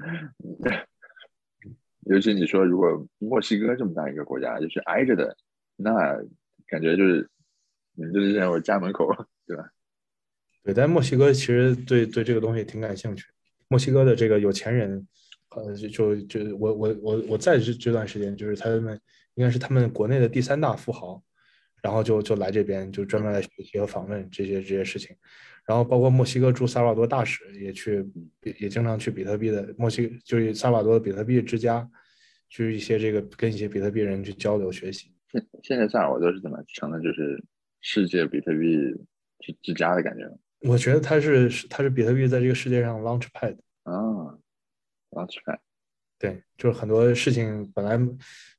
[2.01, 5.37] 尤其你说，如果墨西哥这么大一个国家，就是挨着的，
[5.77, 5.93] 那
[6.67, 7.29] 感觉就是
[7.93, 9.07] 你就是在我家门口，
[9.45, 9.63] 对吧？
[10.63, 13.25] 对，但墨西哥其实对对这个东西挺感兴趣。
[13.67, 15.07] 墨西哥的这个有钱人。
[15.55, 18.99] 呃，就就就我我我我在这这段时间，就是他们
[19.35, 21.23] 应该是他们国内的第三大富豪，
[21.81, 25.15] 然后就就来这边，就专门来学习和访问这些这些事情，
[25.65, 28.05] 然后包括墨西哥驻萨瓦多大使也去，
[28.59, 31.89] 也经常去比特币的墨西，就是萨瓦多的比特币之家，
[32.49, 35.13] 就是一些这个跟一些比特币人去交流学习。
[35.31, 37.43] 现现在萨尔瓦多是怎么成了就是
[37.81, 38.75] 世界比特币
[39.39, 40.23] 之之家的感觉？
[40.61, 44.37] 我觉得它是它是比特币在这个世界上 launch pad 啊。
[45.11, 45.59] ，launchpad，，
[46.19, 47.97] 对，就是很多事情本来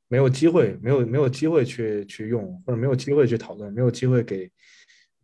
[0.09, 4.51] 没有机会，没有没有机会去去用，或者没有机会去讨论，没有机会给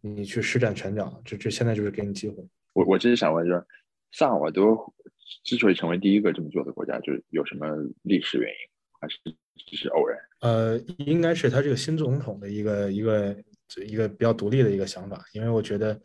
[0.03, 2.37] 你去施展拳脚，这这现在就是给你机会。
[2.75, 3.67] 我我其实想问，就是
[4.13, 4.95] 萨尔瓦多
[5.45, 7.67] 之所以成为第一个这么做的国家，就是有什么
[8.03, 8.57] 历史原因，
[9.01, 9.19] 还是
[9.57, 10.19] 只是偶然？
[10.41, 13.37] 呃，应该是他这个新总统的一个一个
[13.87, 16.01] 一个比较独立的一个想法，因为我觉得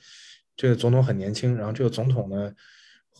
[0.56, 2.54] 这个总统很年轻，然后这个总统呢。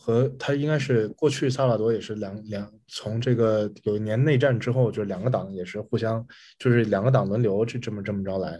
[0.02, 6.26] 和他应该是过去萨瓦多也是两两从这个有一年内战之后，就是两个党也是互相
[6.58, 8.58] 就是两个党轮流这这么这么着来，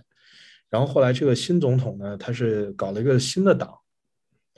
[0.68, 3.74] 然后后来这个新总统呢，他是搞了一个新的党，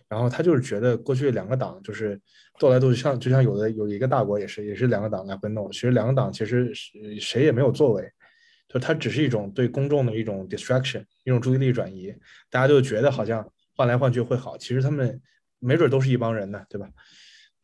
[0.08, 2.20] 然后他就是觉得过去两个党就是
[2.62, 6.72] 斗来斗去，像就像有的有一个大国也是也是两个党来回弄，其实两个党其实
[7.20, 8.08] 谁也没有作为，
[8.68, 12.14] 就它只是一种对公众的一种 distraction，一种注意力转移，
[12.48, 13.44] 大家就觉得好像
[13.74, 15.20] 换来换去会好，其实他们。
[15.64, 16.88] 没准都是一帮人呢，对吧？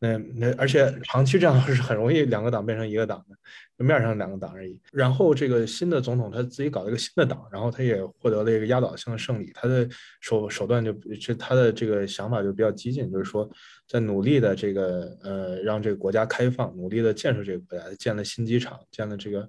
[0.01, 4.79] 那那而且长期这样是很容易两个党变成一个党的，面上两个党而已。
[4.93, 9.51] 然后这个新的总统他自己搞了一个新的党，然后他也获得了一个压倒性的胜利。
[9.53, 9.85] 他的
[10.21, 13.49] 手手段就这他的这个想法就比较激进，就是说
[13.89, 19.45] 在努力的这个呃让这个国家开放，努力的建设这个国家，建了新机场，建了这个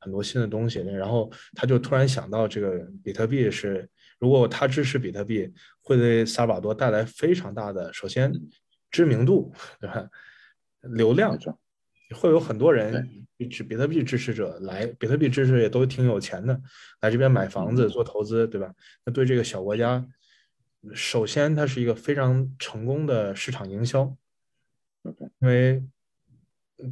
[0.00, 0.80] 很多新的东西。
[0.80, 3.88] 然后他就突然想到，这个比特币是
[4.18, 5.48] 如果他支持比特币，
[5.80, 8.32] 会对萨尔瓦多带来非常大的首先。
[8.92, 10.08] 知名度对吧？
[10.82, 11.36] 流量
[12.14, 16.60] 会有很多人支比特币支持者来，比特币支持也都挺有钱的，
[17.00, 18.72] 来这边买房子做投资，对吧？
[19.04, 20.06] 那对这个小国家，
[20.94, 24.16] 首先它是一个非常成功的市场营销。
[25.40, 25.82] 因为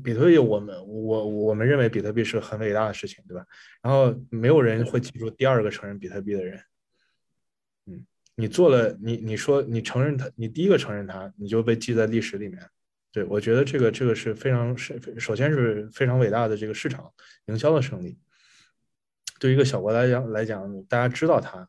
[0.02, 3.46] 比特币，我们我我们认为比特币是很伟大的事情，对吧？
[3.82, 6.60] 然后没有人会记住第二个承认比特币的人。
[8.40, 12.58] 你做了，你你说你承认他，你第一个承认他，你就被记在历史里面。
[13.12, 17.12] 对我觉得这个这个是非常是首先是非常伟大的这个市场
[17.46, 18.18] 营销的胜利。
[19.38, 21.68] 对于一个小国来讲来讲，大家知道它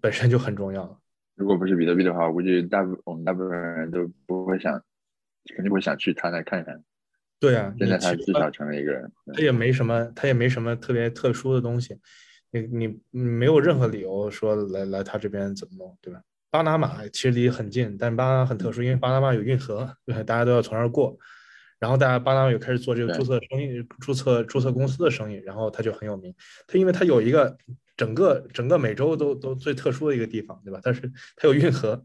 [0.00, 1.00] 本身就很重要。
[1.34, 4.72] 如果不是比特币的话，我估计大部我们大部分人都不会想，
[5.54, 6.82] 肯定不会想去他那看看。
[7.38, 11.98] 对啊，现在他至少成了一个人，他也没什么，他也没什么特别特殊的东西。
[12.50, 16.20] 你你没有任何理由说来来他这边怎么弄，对吧？
[16.50, 21.16] 巴拿马其实离很近，但巴拿马很特殊，因为巴拿马有运河，对，大家都要从那儿过。
[21.78, 26.34] 然后大家巴拿马又开始做这个注册生意、注册注册公司的生意，然后他就很有名。
[26.66, 27.56] 他因为他有一个
[27.96, 30.80] 整个整个美洲都都最特殊的一个地方，对吧？
[30.82, 31.02] 但是
[31.36, 32.04] 它有运河。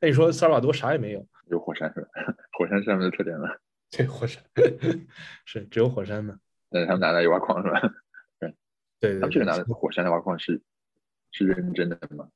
[0.00, 1.26] 那你说萨尔瓦多啥也没有？
[1.50, 2.08] 有火山是吧？
[2.58, 3.48] 火山上面的特点吗？
[3.90, 4.42] 对，火山
[5.46, 6.36] 是只有火山嘛？
[6.70, 7.80] 但是他们拿来挖矿是吧？
[8.98, 10.60] 对，他们这个拿的火山的挖矿是
[11.30, 12.28] 是认真的吗？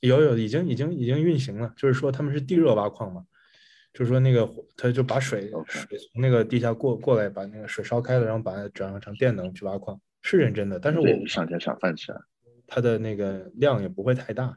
[0.00, 1.74] 有有，已经已经已经运行了。
[1.76, 3.24] 就是说他们是地热挖矿嘛，
[3.92, 10.78] 就是说那个他就把水水从那个地下过过来，把那个水烧开了，然后把它转化成电能去挖矿，是认真的。
[10.78, 12.20] 但是我上天赏饭吃啊，
[12.66, 14.56] 它的那个量也不会太大，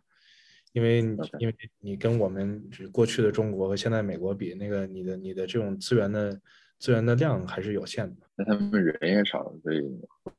[0.73, 0.99] 因为
[1.39, 6.39] 因为你跟我们过去的中国和现在美国比，那个你的你的这种资源的。
[6.81, 9.79] 资源的量还是有限的，那他们人也少，所以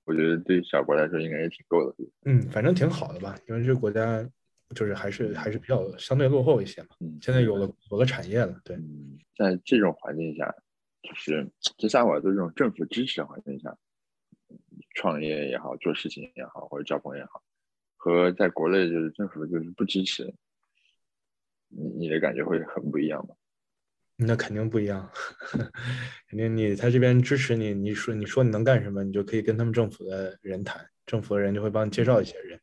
[0.04, 1.96] 我觉得对小国来说应该也挺够的。
[2.24, 4.28] 嗯，反正挺好的吧，因为这个国家
[4.74, 6.88] 就是还是还是比较相对落后一些嘛。
[6.98, 8.76] 嗯，现在有了有了产业了，对。
[9.36, 10.52] 在这种环境下，
[11.02, 13.78] 就是在萨瓦多这种政府支持的环境下，
[14.96, 17.40] 创业也好，做事情也好，或者交朋友也好，
[17.96, 20.34] 和在国内就是政府就是不支持，
[21.68, 23.36] 你你的感觉会很不一样吗？
[24.26, 25.08] 那肯定不一样，
[26.28, 32.58] 肯定你他这边支持你，你说你说你能干什么，你就可以跟他们政府的人谈，政府的人就会帮你介绍一些人。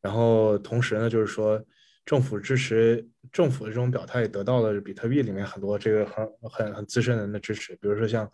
[0.00, 1.62] 然后同时呢，就是说
[2.04, 7.74] 政府支持政府的这种表态，也得到了比特币里面很多这个很很很资深人的支持。
[7.76, 8.30] 比如说像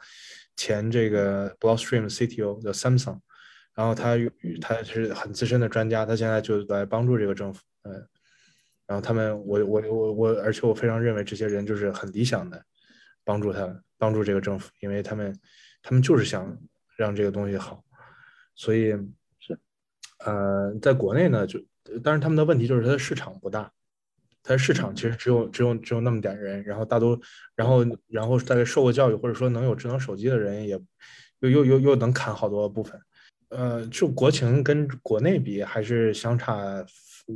[0.56, 3.18] 前这个 Blockstream CTO 叫 Samsung，
[3.74, 4.16] 然后他
[4.60, 8.06] 他是很资深的专家，他现在就来帮助这个政府，嗯。
[8.86, 12.64] 然后他们，我我我我，而且我非常认为这些人就是很理想的，
[13.24, 15.36] 帮助他帮助这个政府，因为他们
[15.82, 16.56] 他们就是想
[16.96, 17.82] 让这个东西好，
[18.54, 18.92] 所以
[19.40, 19.58] 是，
[20.24, 21.58] 呃，在国内呢，就
[22.00, 23.72] 当然他们的问题就是它的市场不大，
[24.44, 27.18] 它的市场其实只有只有只有那么点人，然后大多
[27.56, 30.80] 然后然后大概受过教育或者说能有智能手机的人也
[31.40, 33.00] 又又又又能砍好多部分，
[33.48, 36.86] 呃，就国情跟国内比还是相差。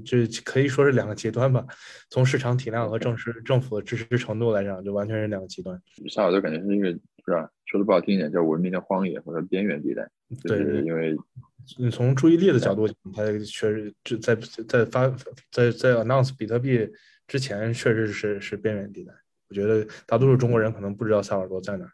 [0.04, 1.66] 这可以说是两个极端吧，
[2.08, 5.80] 从市场体量和政治政府的支持程度来讲，就完全是两个极端。
[6.08, 7.50] 萨尔多感觉是一个是吧？
[7.66, 10.08] 说的不好听一点，叫文明的荒野或者边缘地带。
[10.42, 11.16] 对，因为
[11.78, 14.34] 你从注意力的角度讲，它确实就在
[14.66, 15.08] 在发
[15.50, 16.88] 在在 announce 比特币
[17.26, 19.12] 之前，确实是是边缘地带。
[19.48, 21.86] 我觉得大多数中国人可能不知道萨尔多在哪。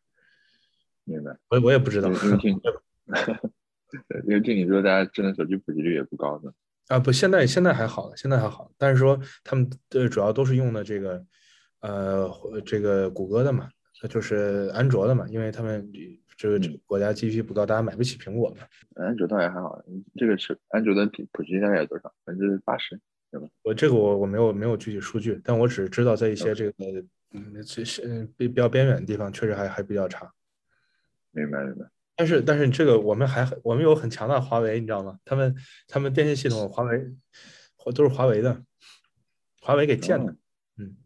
[1.05, 1.37] 明白。
[1.49, 2.11] 我我也不知道。
[2.11, 2.61] 因为听，
[4.27, 6.53] 因为听你说，大家智能手机普及率也不高的。
[6.89, 8.71] 啊不，现在现在还好了，现在还好。
[8.79, 11.25] 但是说他们的主要都是用的这个，
[11.81, 12.31] 呃，
[12.65, 13.69] 这个谷歌的嘛，
[14.09, 15.91] 就是安卓的嘛，因为他们
[16.37, 18.67] 这个国家 GDP 不高，大家买不起苹果嘛。
[19.05, 19.83] 安卓倒也还好，
[20.15, 22.09] 这个是安卓的普普及大概有多少？
[22.25, 23.01] 百分之八十，
[23.33, 23.49] 对吧？
[23.63, 26.75] 我这个我我没有没有具体数据，但我只是知道在一些这个
[27.33, 30.31] 嗯这些比比较边远的地方，确实还还比较差。
[31.33, 31.85] 明白明白。
[32.17, 35.21] 但是但是这个我们还很我们有很强大的华为，你知道吗？
[35.25, 35.55] 他们
[35.87, 37.15] 他们电信系统华为，
[37.95, 38.65] 都是华为的，
[39.61, 40.35] 华为给建的，
[40.79, 40.97] 嗯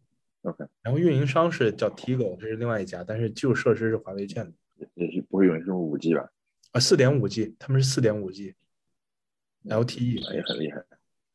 [0.43, 0.65] ，OK。
[0.83, 4.53] 然后运营商是叫 Tigo，这是另外一家，但是基础设施是华为建的，
[4.95, 6.31] 也是不会用什么五 G 吧？
[6.71, 10.85] 啊，四点五 G，他们是四点五 G，LTE 也很厉害，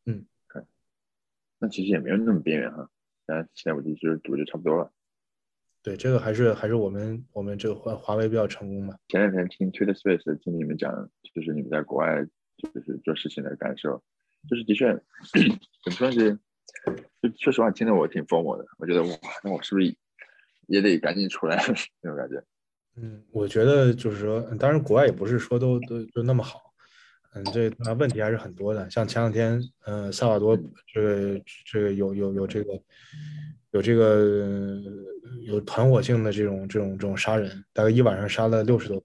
[0.06, 0.26] 嗯，
[1.60, 2.90] 那其实也没有那么边缘哈，
[3.28, 4.90] 现在四点五 G 其实读就差不多了。
[5.86, 8.98] 对，这个还是还是我们我们这个华华为比较成功吧。
[9.08, 12.26] 前两天听 Twitter Space 听你们讲，就是你们在国外
[12.58, 14.02] 就是做事情的感受，
[14.50, 14.88] 就是的确
[15.84, 16.40] 怎么说是，
[17.22, 19.96] 就说实话听得我挺 formal 的，我觉得哇，那我是不是
[20.66, 21.56] 也得赶紧出来
[22.02, 22.44] 那种感觉？
[22.96, 26.74] 嗯，我觉得就是说，当然国外也不是说都都都那么好，
[27.36, 28.90] 嗯，这那问题还是很多的。
[28.90, 30.58] 像前两天，嗯，萨瓦多
[30.92, 32.74] 这个这个有有有这个
[33.76, 34.82] 有这个
[35.44, 39.04] 有团伙性的这种这种这种杀人，大概一晚上杀了六十多，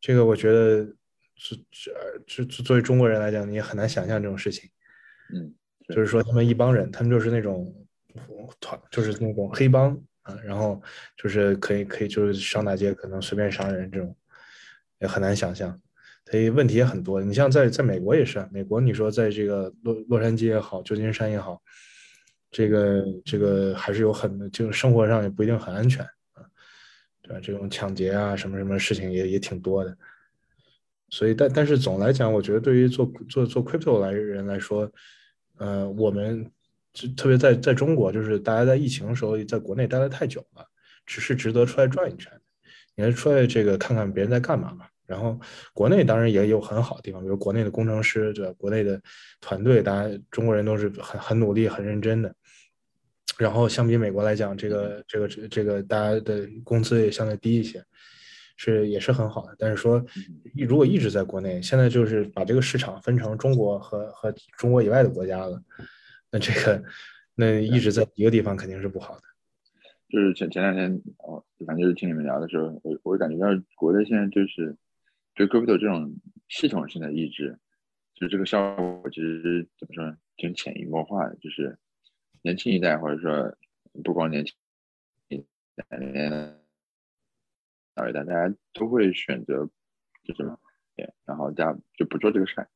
[0.00, 0.84] 这个我觉得
[1.36, 1.56] 这
[2.26, 4.68] 这这作为中国人来讲，你也很难想象这种事情。
[5.32, 5.54] 嗯，
[5.88, 7.72] 就是说他们一帮人，他们就是那种
[8.58, 9.96] 团，就是那种黑帮。
[10.24, 10.82] 啊，然后
[11.18, 14.16] 就是可以可以就是上大街可能随便杀人这种，
[14.98, 15.78] 也很难想象，
[16.24, 17.20] 所以问题也很多。
[17.20, 21.60] 你像在在美国也是，美国你说在这个洛洛杉矶也好，旧金山也好，
[22.54, 26.46] 这个这个还是有很就是生活上也不一定很安全啊，
[27.20, 27.40] 对吧？
[27.42, 29.96] 这种抢劫啊什么什么事情也也挺多的。
[31.10, 34.88] 所以但但是总来讲，我觉得对于做做做 crypto 来人来说，
[35.58, 36.48] 呃，我们。
[36.94, 40.64] 就特别在在中国，就是大家在疫情的时候在国内待的太久了，
[41.04, 42.30] 只是值得出来转一圈。
[42.94, 44.86] 你还出来这个看看别人在干嘛嘛？
[45.04, 45.36] 然后
[45.72, 48.52] 国内当然也有很好的地方，比如国内的工程师，对吧？
[48.56, 49.02] 国内的
[49.40, 52.32] 团队，大家中国人都是很很努力、很认真的。
[53.38, 57.84] 然后相比美国来讲，这个这个这个大家的工资也相对低一些，
[58.56, 59.56] 是也是很好的。
[59.58, 60.04] 但是说，
[60.68, 65.60] 如果一直在国内，现在就是把这个市场分成中国和和中国以外的国家了。
[66.30, 66.82] 那这个，
[67.34, 69.22] 那一直在一个地方肯定是不好的。
[70.08, 74.76] 就是前前两天，哦，反正就是听你们聊的时候，我我感觉到国内现在就是，
[75.34, 76.14] 对 crypto 这种
[76.48, 77.58] 系统性的抑制，
[78.14, 81.34] 就这个效果其实怎么说呢，挺潜移默化的。
[81.36, 81.76] 就是
[82.44, 83.56] 年轻一代或者说
[84.04, 84.54] 不光年轻
[85.28, 85.38] 一
[85.74, 85.98] 代，
[87.94, 89.68] 老一代，大家都会选择
[90.22, 90.58] 就什么，
[91.24, 92.68] 然后大家就不做这个事儿，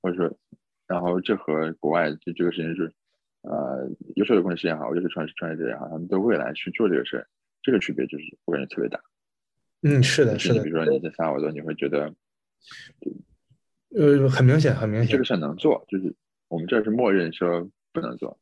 [0.00, 0.38] 或者说。
[0.86, 2.90] 然后这和国外这这个事情是，
[3.42, 7.28] 呃，优秀的工程师也好，优秀的创创业者也好，他们都会来去做这个事儿，
[7.60, 8.98] 这个区别就是我感觉特别大。
[9.82, 10.62] 嗯，是的，是的。
[10.62, 12.14] 比如说你在萨尔瓦多，你会觉得，
[13.90, 16.16] 呃，很明显，很明显，这个事儿能做，就是
[16.48, 18.40] 我们这是默认说不能做。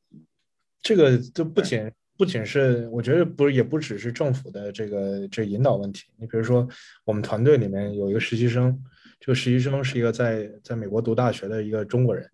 [0.83, 6.05] 这个就不仅不仅是，我觉得不也不只是政府的这个这引导问题。
[6.17, 6.67] 你比如说，
[7.05, 8.83] 我们团队里面有一个实习生。
[9.19, 12.31] 这个实习生是一个在在美国读大学的一个中国人，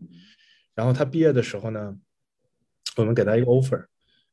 [0.75, 1.97] 然后他毕业的时候呢，
[2.97, 3.85] 我们给他一个 offer，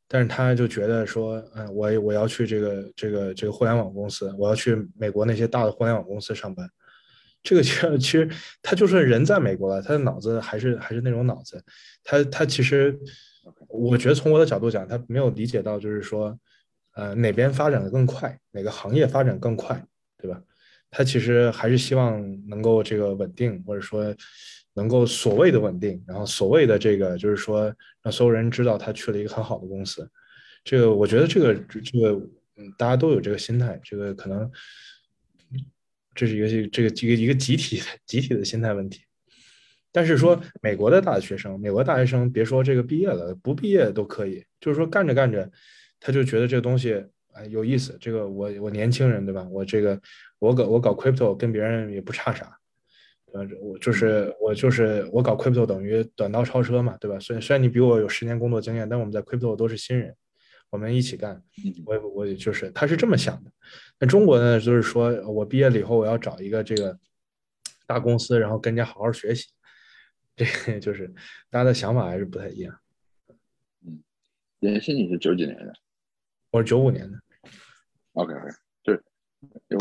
[0.07, 6.67] 但是他就觉得说，嗯，我我要去这个这个这个互联网公司，我要去美国那些大的互联网公司上班。
[7.43, 8.27] 这个其实 其实
[8.63, 11.63] 他就算人在美国了，他的脑子还是还是那种脑子，
[12.03, 12.99] 他他其实，
[13.69, 16.37] 我觉得从我的角度讲，他没有理解到就是说，
[16.95, 19.81] 呃，哪边发展的更快，哪个行业发展更快，
[20.17, 20.41] 对吧？
[20.91, 24.13] 他其实还是希望能够这个稳定，或者说
[24.73, 30.09] 能够所谓的稳定，然后所谓的这个就是说让所有人知道他去了一个很好的公司。
[30.63, 32.13] 这个我觉得这个这个
[32.55, 34.49] 嗯，大家都有这个心态，这个可能
[36.15, 39.01] 这是一个这个这个一个集体集体的心态问题。
[39.91, 45.49] 但是说美国的大学生，美国大学生别说这个毕业了，不毕业都可以，就是说干着干着
[45.99, 47.97] 他就觉得这个东西哎有意思。
[47.99, 49.47] 这个我我年轻人对吧？
[49.51, 49.99] 我这个。
[50.41, 52.57] 我搞我搞 crypto 跟别人也不差啥，
[53.33, 57.19] 呃，我就是我就是我搞 crypto 等于短道超车嘛，对吧？
[57.19, 60.15] 虽然虽然你比我有十年工作经验，但我们在 crypto 都是新人，
[60.69, 61.43] 我们一起干。
[61.85, 63.51] 我我也就是他是这么想的。
[63.99, 66.97] 那中国呢，就是说我毕业了以后，我要找一个这个
[67.85, 69.49] 大公司，然后跟人家好好学习。
[70.39, 71.05] 这个就是
[71.49, 72.79] 大家的想法还是不太一样。
[73.85, 74.01] 嗯，
[74.61, 75.73] 联系你是九几年的？
[76.51, 77.19] 我是九五年的。
[78.13, 78.47] OK OK
[78.81, 79.03] 就是。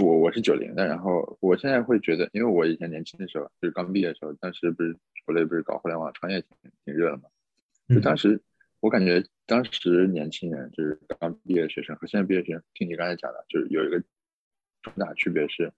[0.02, 7.28] 我我是九零的，然后我现在会觉得，因为我以前年轻的时候，就是刚毕业的时候，当时不是国内不是搞互联网创业挺挺热的嘛，
[7.88, 8.40] 就当时
[8.80, 14.02] 我感觉当时年轻人就是刚毕业的学生和现在毕业学生，听你刚才讲的，就是有一个
[14.82, 15.72] 重大区别是，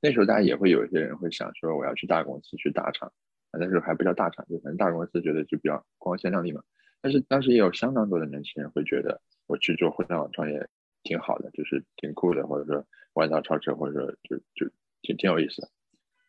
[0.00, 3.12] 那时候大家也会有一些人会想说我要去大公司去大厂，啊
[3.58, 6.62] 那时候还不叫大厂，就反正大公司觉得就比较光鲜亮丽嘛，
[7.00, 10.68] 但是当时也有相当多的年轻人会觉得我去做互联网创业。
[11.02, 14.68] 挺好的，就是挺酷的，或者说弯道超车，或者说就就
[15.02, 15.68] 挺挺有意思的。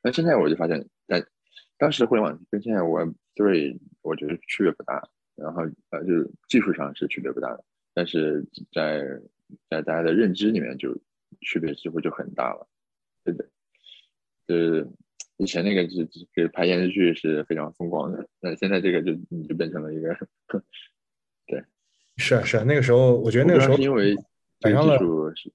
[0.03, 1.25] 那现在我就发现，在
[1.79, 7.63] 当时互联网跟现在我对我觉得区别不大，然后呃就是技术上是区别不大的，
[7.95, 9.03] 但是在
[9.67, 10.95] 在大家的认知里面就
[11.41, 12.67] 区别几乎就很大了，
[13.23, 13.49] 对的。
[14.45, 14.87] 就是
[15.37, 20.15] 以前那个是是拍电视剧是非常风光的，那现在这个就你就变成了一个，
[21.47, 21.63] 对。
[22.17, 24.15] 是啊是啊，那个时候我觉得那个时候因为
[24.59, 24.97] 赶上了
[25.35, 25.51] 是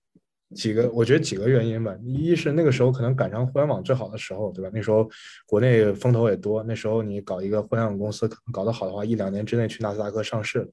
[0.55, 1.97] 几个，我觉得几个原因吧。
[2.03, 4.71] 一是那个时候可能赶上互联网最好的时候，对吧？
[4.73, 5.11] 那时候
[5.47, 10.69] 国内风投也多，那时候你搞一个互联网公司，可能搞得好的话，一两年之内去纳斯达克上市了。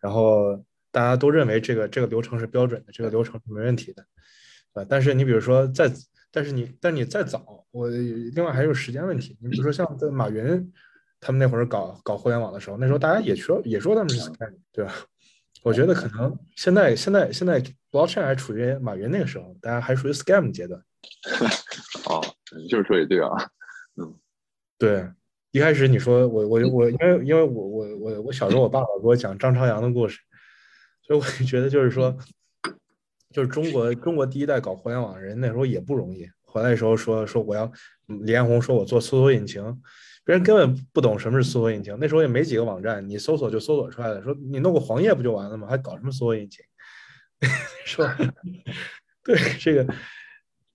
[0.00, 0.56] 然后
[0.90, 4.06] 大家都认为这个这个流程是标准的，这个流程是没问题的，
[4.72, 4.86] 啊。
[4.88, 5.90] 但是你比如说再，
[6.36, 9.34] 但是你但你再早，我另外还有时间问题。
[9.40, 10.70] 你比如说像在马云
[11.18, 14.92] 他们那会儿搞搞互联网的时候，那时候大家也说也说他们是 scam，对吧？
[15.62, 17.58] 我觉得可能现在现在现在
[17.90, 20.78] blockchain 还处于马云那个时候，大家还属于 scam 阶段。
[22.04, 22.22] 哦，
[22.54, 23.30] 你这么说也对啊。
[23.96, 24.14] 嗯，
[24.76, 25.08] 对，
[25.52, 30.20] 一开始你说我我我因为因为我我我我小时候我爸爸给我讲张朝阳的故事，
[31.06, 32.14] 所以我就觉得就是说，
[33.36, 36.26] 就是中国中国第一代搞互联网的人那时候也不容易。
[36.42, 37.70] 回来的时候说说我要
[38.06, 39.62] 李彦宏说我做搜索引擎。
[40.24, 44.22] 别人根本不懂什么是搜索引擎，那时候也没几个网站，你搜索就搜索出来了。
[44.22, 45.68] 说你弄个黄页不就完了吗？
[45.68, 46.64] 还搞什么搜索引擎？
[47.84, 48.16] 是吧？
[49.22, 49.86] 对，这个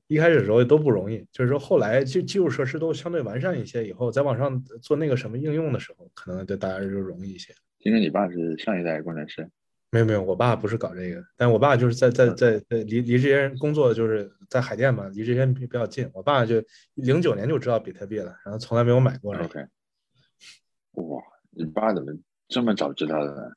[0.06, 7.56] 一开始的时候都不容易，就是说后来就基础设施都相对完善一些以后，在网上做那个什么应用的时候，可能对大家就容易一些。
[7.80, 9.50] 听说你爸是上一代工程师。
[9.92, 16.10] 没有没有，我爸不是搞这个，但我爸就是在在在在离离这些人工作就是在海淀嘛，离这些人比比较近。
[16.14, 16.64] 我爸就
[16.96, 19.36] 零九年就知道比特币了，然后从来没有买过。
[19.36, 19.60] OK，
[20.94, 22.14] 哇，你爸怎么
[22.48, 23.52] 这么早知道的呢？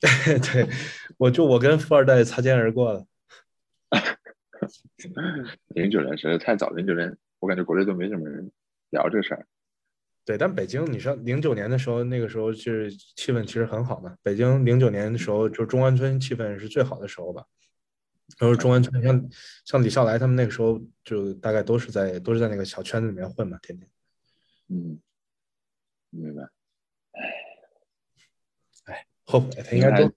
[0.52, 0.68] 对，
[1.16, 3.06] 我就我跟富二代擦肩而过了。
[5.68, 8.50] 零九年实在太早，零九年我感觉国内都没什么人
[8.90, 9.46] 聊这事儿。
[10.28, 14.14] 对，但北京，你上零九年的时候，那个时候是气氛其实很好嘛。
[14.22, 17.46] 北京零九年的时候，就中关村气氛是最好的时候吧。
[18.38, 19.30] 然后中关村像
[19.64, 23.88] 像李笑来他们那个时候，就大概都是在都是在那个小圈子里面混嘛，天天。
[24.68, 25.00] 嗯，
[26.10, 26.42] 明白。
[27.12, 30.12] 哎，哎，后悔他应该都。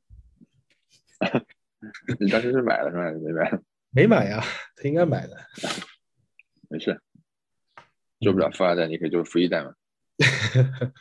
[2.19, 3.09] 你当时是买了是吧？
[3.13, 3.59] 没买？
[3.91, 4.43] 没买呀，
[4.75, 5.37] 他应该买的。
[6.67, 6.99] 没事，
[8.19, 9.73] 做不了富二代，你可以做富一代嘛。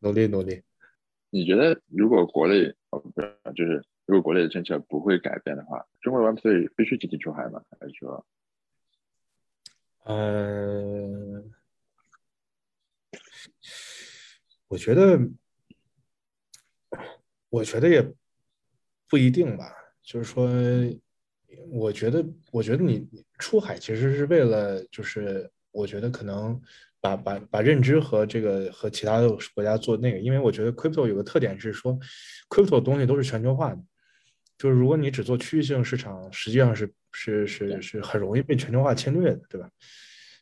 [0.00, 0.62] 努力努力。
[1.30, 7.60] 你觉得如果国内哦不是，就是如果国内的政策不会改变的话，中国的 Web3 必须集体出海吗？
[7.80, 8.24] 还是说？
[10.04, 11.42] 呃，
[14.68, 15.18] 我觉得，
[17.48, 18.14] 我觉得也
[19.08, 19.72] 不一定吧。
[20.02, 20.48] 就是说，
[21.70, 26.60] 我觉得，我觉得你出海其实是为了，就是我觉得可能。
[27.04, 31.98] 把把把认知和这个和其他的国家做那个，因为我觉得 crypto 有个特点是说
[32.48, 33.78] ，crypto 东西都是全球化的，
[34.56, 39.68] 就是如果你只做区域性市场，实际上是是是是很容易被全球化侵略的，对吧？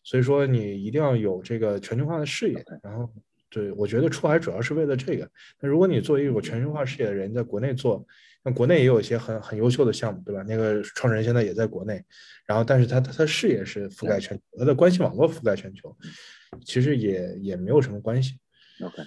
[0.05, 2.65] 所以说你一定要有这个全球化的视野。
[2.81, 3.13] 然后，
[3.51, 5.29] 对我觉得出海主要是为了这个。
[5.61, 8.07] 那如果你作为一个全球化视野的人，在国内做，
[8.45, 10.45] 那国内也有一些很很优秀的项目，对吧？
[10.47, 12.01] 那个创始人现在也在国内，
[12.47, 15.97] 然后但是他他视野是覆盖全球，他的关系网络覆盖全球。
[16.65, 18.39] 其实也也没有什么关系。
[18.81, 19.03] OK，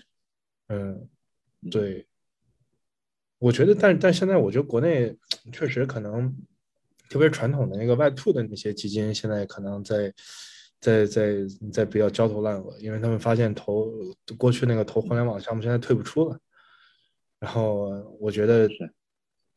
[0.69, 1.09] 嗯，
[1.69, 2.05] 对，
[3.37, 5.15] 我觉得，但但现在我觉得国内
[5.51, 6.35] 确实可能，
[7.09, 10.13] 特别传统的那个 Y Two 的那些基金，现在可能在
[10.79, 11.33] 在在
[11.71, 13.91] 在比较焦头烂额，因为他们发现投
[14.37, 16.39] 过去那个投互联网项目现在退不出了。
[17.39, 18.67] 然后我觉得，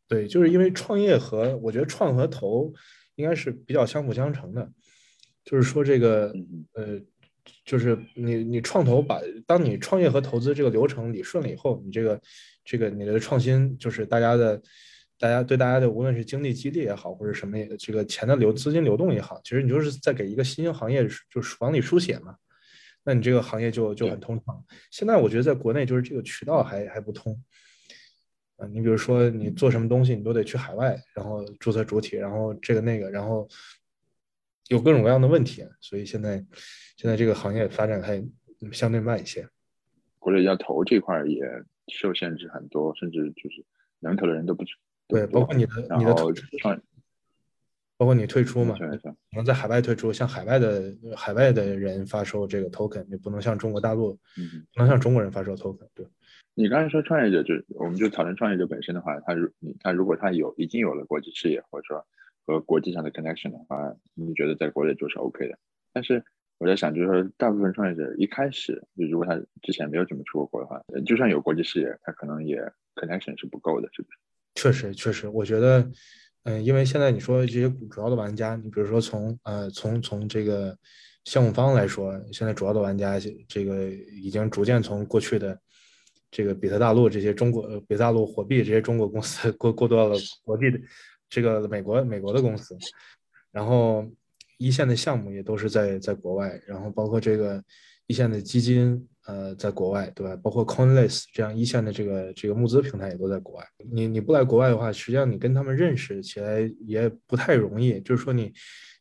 [0.07, 2.73] 对，就是因为创业和我觉得创和投
[3.15, 4.73] 应该是比较相辅相成的，
[5.45, 6.35] 就是说这个
[6.73, 7.01] 呃。
[7.65, 12.21] 就是你你创投把，当你创业和投资这个流程理顺了以后，你这个
[12.65, 14.61] 这个你的创新就是大家的，
[15.19, 22.37] 大家对大家的无论是精力激励也好，或者什么也这个钱的流资金流动也好，其实你就是在给一个新兴行业就是往里输血嘛，
[23.05, 24.65] 那你这个行业就就很通畅。
[24.91, 27.39] 现在我觉得在国内就是这个渠道还还不通，
[28.57, 33.49] 啊，你比如说你做什么东西你都得去海外，然后注册主体，然后这个那个，然后
[34.69, 36.45] 有各种各样的问题，所以现在。
[37.01, 38.21] 现在这个行业发展还
[38.73, 39.49] 相对慢一些，
[40.19, 41.41] 国内要投这块也
[41.87, 43.65] 受限制很多，甚至就是
[44.01, 44.65] 能投的人都不
[45.07, 46.13] 对，包括你的你的
[46.59, 46.83] 创，
[47.97, 48.77] 包括你退出嘛，
[49.31, 54.15] 能在海外退出，向海外的海外的人发售这个 token，你不能像中国大陆，
[54.75, 55.87] 不能向中国人发售 token。
[55.95, 56.05] 对，
[56.55, 59.49] 你刚才说创业者，就我们就讨论创业者本身的话，他如
[59.79, 62.05] 他如果他有已经有了国际视野，或者说
[62.49, 65.57] 和国际上的 connection 的话，你觉得在国内做是 OK 的，
[65.93, 66.25] 但是。
[66.61, 72.61] 我在想，就是说，大部分创业者一开始，就如果他之前没有怎么出过国的话，就算有国际视野，他可能也
[72.97, 74.19] connection 是不够的，是不是？
[74.57, 75.89] 确实，确实，我觉得，
[76.43, 80.77] 嗯，因为现在你说这些主要的玩家，你比如说从呃从从这个
[81.27, 85.57] 项目方来说，现在主要的玩家这个已经逐渐从过去的
[86.29, 90.81] 这个比特大陆这些中国比特大陆货币这些中国公司 过过渡到了国际的
[91.29, 92.77] 这个美国美国的公司，
[93.53, 94.07] 然后
[94.59, 97.63] 一线的项目也都是在在国外，然后包括这个
[98.07, 100.35] 一线的基金呃在国外，对吧？
[100.43, 103.65] 包括 Coinless 这样一线的这个这个募资平台也都在国外。
[103.91, 108.01] 你你不来国外的话，实际上你跟他们认识起来也不太容易。
[108.01, 108.53] 就是说你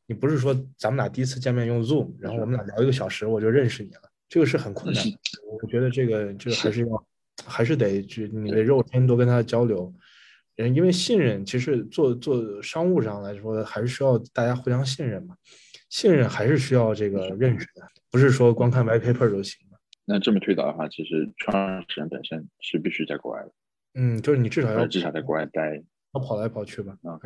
[0.06, 5.18] 你不是说咱们俩第一次见面用 Zoom，然后我们俩聊一个小时我就认识你了，这个是很困难的。
[5.62, 7.08] 我觉得这个这个还是要
[7.46, 9.94] 还是得就你的肉身多跟他交流。
[10.58, 15.36] 嗯，因为信任，其实做做商务上来说，还是需要大家互相信任嘛。
[15.90, 17.82] 信任还是需要这个认识的，
[18.12, 19.80] 不是说光看 white paper 就行了。
[20.04, 23.52] 那这么推导的话，其实创始人本身是必须在国外的。
[23.94, 25.82] 嗯，就是你至少要至少在国外待，
[26.14, 26.98] 要跑来跑去吧。
[27.04, 27.20] 啊，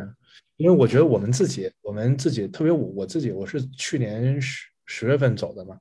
[0.57, 5.77] 因为我觉得我们自己，我们自己，特别我我自己，我是去年十十月份走的嘛，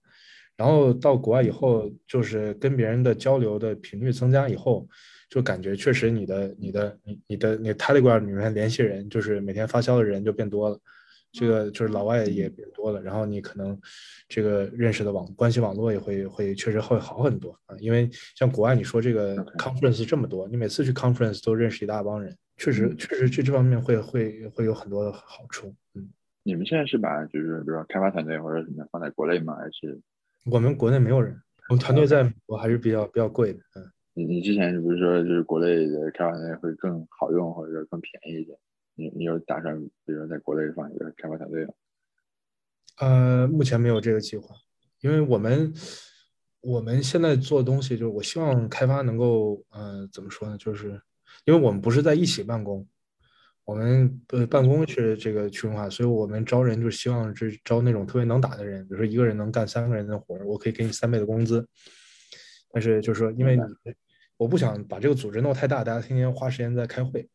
[0.57, 4.88] 然后到国外以后，就是跟别人的交流的频率增加以后。
[5.31, 10.78] 就感觉确实，你的、你的、你、你的、你 Telegram 里面联系人，就是每天发消的人就变多了，
[11.31, 13.81] 这个就是老外也变多了，然后你可能
[14.28, 25.72] 这个认识的网关系网络也会会确实会好很多啊，因为像国外你说这个 conference 这么多，你每次去 conference 都认识一大帮人，确实确实这这方面会会会有很多的好处。
[25.95, 26.11] 嗯，
[26.43, 29.55] 你们现在是把就是比如说开发团队或者什么放在国内吗？
[29.55, 30.01] 还是
[30.47, 33.89] 我们国内没有人，我们团队在美国还是比较比较贵的，嗯。
[34.12, 38.58] 你你之前是不是说就是国内的开发团队会更好用，或者说更便宜一点？
[38.96, 41.72] 你你有打算比如说在国内放一个开发团队吗？
[42.98, 44.54] 呃，目前没有这个计划，
[45.00, 45.72] 因为我们
[46.61, 50.58] 我们现在做东西就是我希望开发能够呃怎么说呢？
[50.58, 51.00] 就是
[51.44, 52.86] 因为我们不是在一起办公，
[53.64, 61.66] 我们呃办公是这个去中心化，所以我们招人就希望是招那种特别能打的人，比如说一个人能干三个人的活儿，我可以给你三倍的工资。
[62.73, 63.62] 但是就是说，因为你，
[64.37, 67.29] 我不想把这个组织弄太大，大家天天花时间在开会。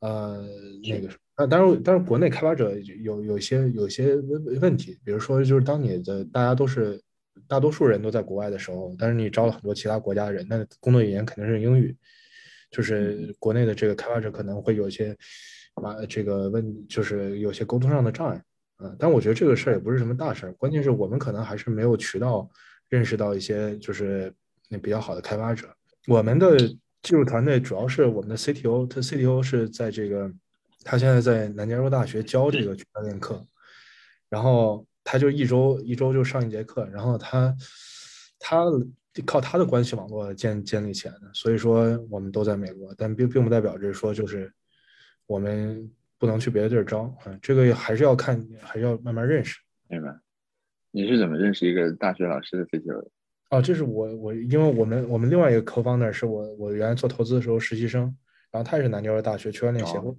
[0.00, 0.44] 呃，
[0.82, 7.00] 那个，呃，当然，当然，国内开发者有有些有些问问题，比如说，就是当你的大家都是
[7.48, 11.96] 大多数人都在国外的时候，但是你招了很多其他国家的人，那工作语言肯定是英语。
[12.70, 15.16] 就是国内的这个开发者可能会有一些
[15.74, 18.36] 啊，这个问，就是有些沟通上的障碍。
[18.76, 22.46] 啊，但我觉得这个事儿也不是什么大事儿，关键是我们可能还是没有渠道
[22.90, 24.30] 认识到一些就是。
[24.68, 25.68] 那比较好的开发者，
[26.06, 26.56] 我们的
[27.02, 30.32] 技术团队主要是我们的 CTO，他 CTO 是在这个，
[30.82, 33.46] 他现在在南加州大学教这个区块链课，
[34.28, 37.54] 然后他就一周一周就上一节课，然后他
[38.38, 38.64] 他
[39.26, 44.52] 靠他的关系网络建建立起来的，所以说我们都在美国，但并并不代表着说就是
[45.26, 49.60] 我们不能去别的地儿招啊，这个还是要看，还是要慢慢认识。
[49.88, 50.18] 明白？
[50.90, 53.10] 你是怎么认识一个大学老师的 CTO 的？
[53.54, 58.02] 哦，这是我我，因为我们我们另外一个 co-founder 是我我原来做投资的时候实习生，
[58.50, 60.12] 然后他也是南加州大学区块链协会，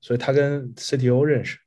[0.00, 1.58] 所以他跟 CTO 认识，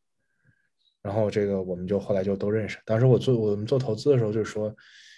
[1.01, 2.77] 然后这个我们就后来就都认识。
[2.85, 4.73] 当时我做我们做投资的时候，就是说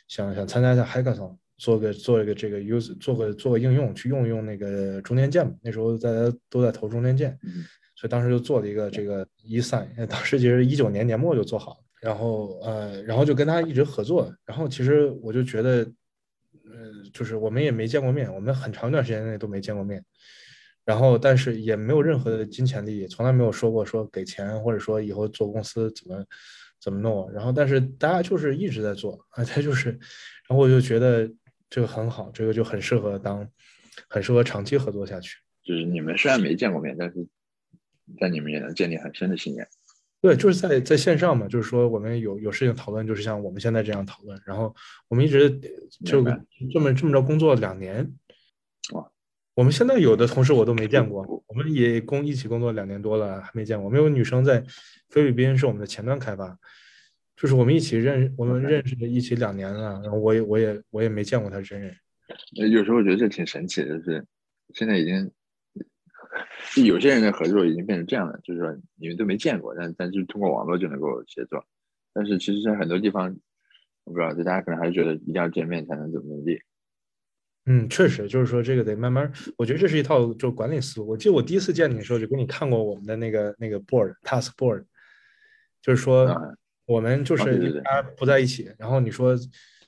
[0.08, 5.54] 想想参加一下 Hackathon，做个做一个这个 use 做个做个应用，去用一用那个中间件嘛。
[5.62, 7.38] 那时候大家都在投中间件，
[7.96, 11.78] 所以当时就做了一个这个 eSign，当时其实一九年年末就做好了。
[12.04, 14.30] 然后呃，然后就跟他一直合作。
[14.45, 15.89] 然后其实我就觉得，
[16.66, 20.04] 呃，就是我们也没见过面，我们很长一段时间内都没见过面。
[20.84, 26.26] 然后但是也没有任何的金钱利益，从来没有说过说给钱，或者说以后做公司怎么
[26.82, 27.32] 怎么弄。
[27.32, 31.32] 然后但是大家就是一直在做啊，他就是，然后我就觉得
[31.70, 33.47] 这个很好，这个就很适合当，
[34.10, 35.38] 很适合长期合作下去。
[35.64, 37.26] 就是你们虽然没见过面，但是
[38.20, 39.66] 在你们也能建立很深的信任。
[40.24, 44.41] 对，就是在在线上嘛，就是说我们有有事情讨论，就是像我们现在这样讨论。
[44.45, 44.74] 然后
[45.09, 45.49] 我们一直
[46.05, 46.24] 就
[46.71, 48.09] 这么这么着工作两年。
[48.93, 49.05] 哇，
[49.53, 53.84] 我们现在有的同事我都没见过，我们也工一起工作两年多了，还没见过。
[53.84, 54.63] 我们有女生在
[55.09, 56.57] 菲律宾是我们的前端开发，
[57.36, 61.93] 就是我们一起认我们认识一起两年了，然后我也我也我也没见过她真人。
[62.53, 64.26] 有时候我觉得这挺神奇的，就是
[64.74, 65.30] 现在已经。
[66.82, 71.63] 有些人的合作已经变成这样了，就是说你们都没见过，但但是通过网络就能够协作。
[72.13, 73.36] 但是其实，在很多地方，
[74.03, 76.61] 我不知道，就大家可能还是觉得一定要见面才能怎么怎么地。
[77.65, 79.32] 嗯，确实，就是说这个得慢慢。
[79.57, 81.07] 我觉得这是一套就管理思路。
[81.07, 84.84] 我记得我第一次见你的时候，就给你看过我们的那个那个 board task board，
[85.82, 86.36] 就是说
[86.86, 89.36] 我们就是大家不在一起，然后你说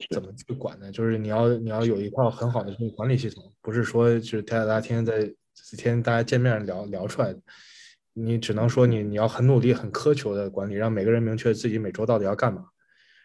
[0.10, 0.92] 怎么去管呢？
[0.92, 5.36] 就是你要你要有一套很好的这个管理系统，不是说就是大家天天在。
[5.64, 7.40] 几天大家见面聊聊出来的，
[8.14, 12.66] 你只能说你你要很努力、很苛求的管理，让每个人明确自己每周到底要干嘛，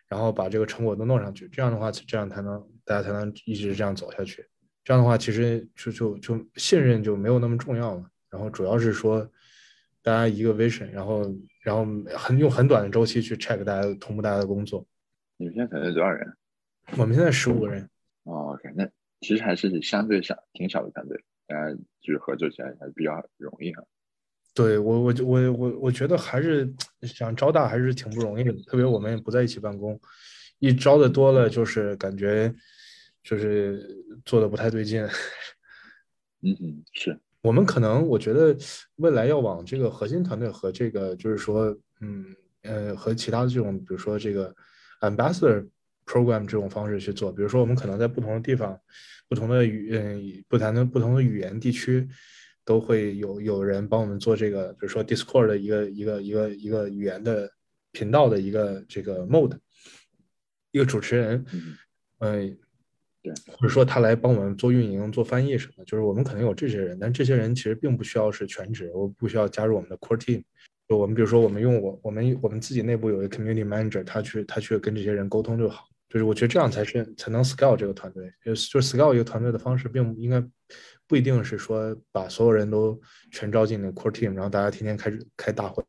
[0.09, 1.49] 然后把这个成果都弄上去。
[1.49, 4.47] 这样的话，这样才能大家才能一直这样走下去。
[4.83, 8.05] 这样的话，其实就就就信任就没有那么重要了。
[8.31, 9.29] 然后主要是说，
[10.03, 11.23] 大家一个 vision，然后
[11.63, 11.85] 然后
[12.17, 14.87] 很用很短的周期去 check 大家同步大家的工作。
[15.37, 16.33] 你们现在团队多少人？
[16.97, 17.89] 我们现在十五个人。
[18.25, 18.89] 哦，OK，那
[19.21, 23.83] 其实还是相对小，挺小的团队，大家就是合作起来还是比较容易哈。
[24.55, 26.73] 对我，我我我我觉得还是
[27.03, 30.01] 想招大还是挺不容易的，特别我们也不在一起办公，
[30.59, 32.55] 一招的多了就是感觉
[33.23, 35.03] 就是做的不太对劲。
[36.43, 38.57] 嗯嗯，是我们可能我觉得
[38.97, 42.27] 未来要往这个核心团队和这个就是说，嗯
[42.63, 44.55] 呃和其他的这种比如说这个
[45.01, 45.67] ambassador
[46.11, 48.77] program 这种方式去做，比如说我们可能在不同的地方、
[49.29, 52.09] 不同的语嗯不谈的不同的语言地区。
[52.63, 57.51] 都会有有人帮我们做这个，比如说 Discord 的一个一个一个一个语言的
[57.91, 59.57] 频道的一个这个 mode，
[60.71, 61.45] 一个主持人，
[62.21, 62.57] 嗯，
[63.23, 70.43] 对，或者说他来帮我们做运营、做翻译什么，就是我们可能有这些人，但这些人其实并不需要是全职，我不需要加入我们的 core team。
[70.87, 75.89] 就我们比如说，我们用我我们我们自己内部有一个 community manager，他去他去跟这些人沟通就好。
[76.11, 80.47] 就是我觉得这样才是才能 scale 这个团队，就就 scale 一个团队的方式，并不应该。
[81.07, 82.97] 不一定是说把所有人都
[83.33, 85.83] 全招进那 core team，然后大家天天开开大会，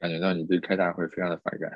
[0.00, 1.70] 感觉到你对开大会非常的反感。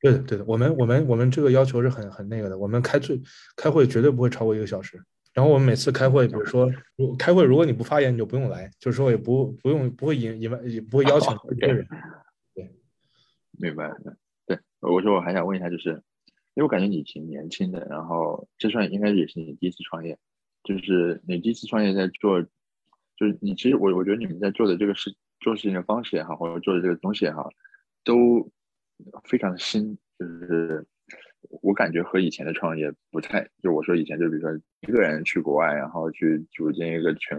[0.00, 3.20] 对的，对的，我们我们我们这个要求是很很那个的，我们开最
[3.56, 4.98] 开会绝对不会超过一个小时。
[5.34, 6.66] 然后我们每次开会，比如说
[6.96, 11.86] 如开会，如果你不发言，你就不用来，就是说也不不用不会引引外也不会邀请别人。
[12.54, 12.74] 对，
[13.50, 13.92] 明白。
[14.46, 16.02] 对，我说我还想问一下，就是
[16.54, 20.18] 因为我感觉你挺年轻的，然后这算应该也是你第一次创业。
[20.62, 27.50] 就是你第一次创业在做，就是你其实我我觉得你们在做的这个事做事情的方式也好，或者做的这个东西也好，
[28.02, 28.50] 都
[29.24, 29.98] 非常的新。
[30.18, 30.86] 就是
[31.60, 34.50] 我感觉和以前的创业不太，就我说以前就比如说
[34.82, 37.38] 一个人去国外，然后去组建一个全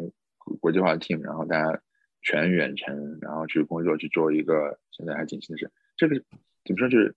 [0.60, 1.82] 国际化 team，然后大家
[2.22, 5.72] 全远程，然后去工作去做一个现在还挺新的事。
[5.98, 6.16] 这个
[6.64, 6.90] 怎么说？
[6.90, 7.16] 就是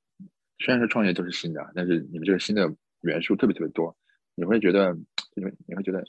[0.59, 3.97] 虽然说创业都是新的，但是你们这个新的元素特别特别多，
[4.35, 4.97] 你会觉得。
[5.35, 6.05] 你会你会觉得，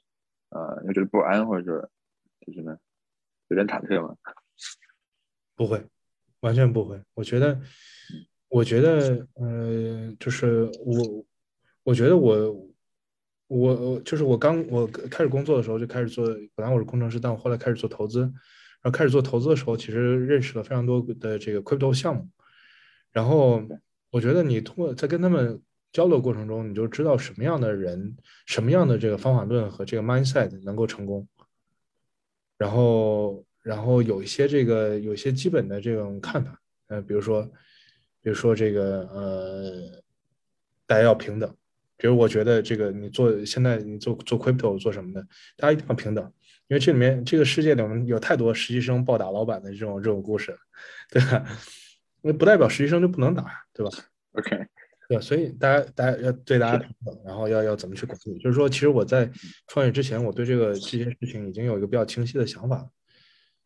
[0.50, 1.88] 呃，你会觉得不安，或者说
[2.48, 2.76] 就是呢，
[3.50, 4.16] 有点忐忑吗？
[5.56, 5.86] 不会，
[6.40, 7.00] 完全不会。
[7.14, 7.62] 我觉得，
[8.48, 11.26] 我觉得，呃，就是我，
[11.84, 12.70] 我觉得我，
[13.50, 16.26] 我就是我刚我开始工作的时候就开始做，
[16.56, 22.28] 本来我是工程师，但我后来开始做投资，然后开始做投资的时候，其实认识了非常多的这个 crypto 项目，
[23.12, 23.62] 然后
[24.10, 25.62] 我觉得你通过在跟他们。
[25.92, 31.28] 交流过程中，你就知道什么样的人、什么样的这个方法论和这个 mindset 能够成功。
[32.60, 37.42] 然后，然后有一些这个有一些基本的这种看法，呃，比如说，
[38.22, 40.04] 比如说这个呃，
[40.86, 41.52] 大家要平等。
[41.98, 46.24] 比如我觉得这个你做现在你做做 crypto 做什么的，大家一定要平等，
[46.68, 50.56] 因为这里面这个世界里面有太多实习生暴打老板的这种这种故事，
[51.10, 51.44] 对吧？
[52.22, 53.92] 那不代表实习生就不能打，对吧
[54.34, 54.68] ？OK。
[55.08, 58.38] 对，所以大家大家要对大家平等，然后要要怎么去管理？
[58.38, 59.28] 就是说，其实我在
[59.68, 62.88] 创业之前，我对这个这些事情已经有一个比较清晰的想法，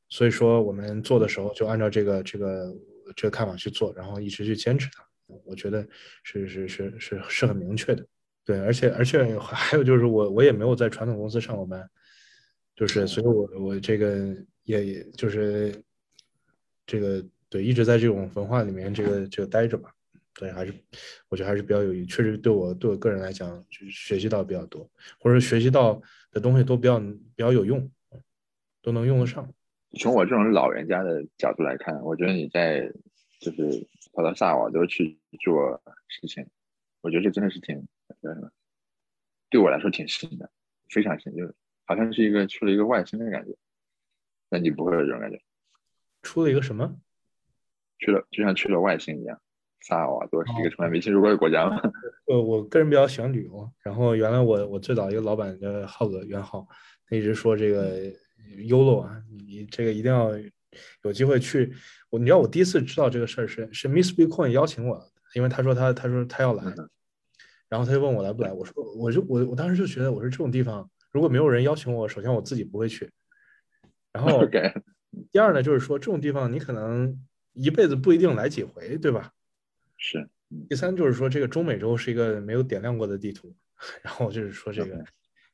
[0.07, 2.73] 所以说我们做的时候就按照这个这个
[3.13, 5.05] 这个看法去做，然后一直去坚持它。
[5.45, 5.85] 我觉得
[6.23, 8.05] 是是是是是很明确的。
[8.45, 11.89] 对，而且而且还有就是我我也没有在传统公司上过班，
[12.73, 14.33] 就是所以我我这个
[14.63, 15.75] 也也就是
[16.85, 17.21] 这个
[17.53, 19.93] 对一直在这种文化里面这个这个待着吧。
[20.33, 20.73] 对，还是
[21.29, 24.89] 我觉得还是比较有益，确实对我对我个人来讲，就是学习到比较多，
[25.19, 26.01] 或者学习到
[26.31, 27.87] 的东西都比较比较有用，
[28.81, 29.47] 都能用得上。
[29.99, 32.91] 从我这种老人家的角度来看，我觉得你在
[33.39, 36.43] 就是跑到萨瓦多去做事情，
[37.01, 37.75] 我觉得这真的是挺
[38.23, 38.49] 叫什么？
[39.51, 40.49] 对我来说挺新的，
[40.89, 41.53] 非常新，就是
[41.85, 43.55] 好像是一个去了一个外星的感觉。
[44.49, 45.39] 那你不会有这种感觉？
[46.23, 46.97] 出了一个什么？
[48.03, 49.39] 去了，就像去了外星一样。
[49.85, 51.81] 萨瓦多是一个从来没进入过的国家吗？
[52.27, 53.69] 呃，我个人比较喜欢旅游。
[53.83, 56.65] 然后原来我我最早一个老板叫浩哥袁浩，
[57.07, 58.09] 他一直说这个
[58.69, 60.31] Olo 啊，你这个一定要
[61.03, 61.73] 有机会去。
[62.09, 65.01] 我你知道我第一次知道这个事儿是是 Miss Bitcoin 邀请我，
[65.35, 66.63] 因为他说他他说他要来，
[67.67, 68.53] 然后他就问我来不来。
[68.53, 73.11] 我说我就我我当时就觉得我说这种地方如果没有人邀请我，首先我自己不会去。
[74.13, 74.45] 然后
[75.29, 77.19] 第二呢，就是说这种地方你可能
[77.53, 79.31] 一辈子不一定来几回，对吧？
[79.97, 80.29] 是，
[80.69, 83.55] 第三就是说，这个中美洲是一个没有点亮过的地图，
[84.01, 85.03] 然后就是说这个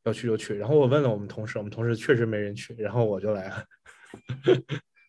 [0.04, 0.56] 要去就去。
[0.56, 3.64] 然后我问了我们同事，我们同事确实没人去，然后我就来了。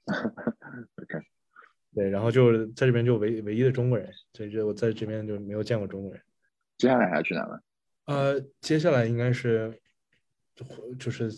[1.95, 6.23] 对，然后就在这边就唯唯一的中国人，所以就我在这边就没有见过中国人。
[6.77, 7.61] 接下来还要去哪呢？
[8.07, 9.81] 呃，接下来应该是
[10.99, 11.31] 就是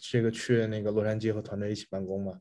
[0.00, 2.40] 这个去那个洛杉矶和团队一起办公嘛。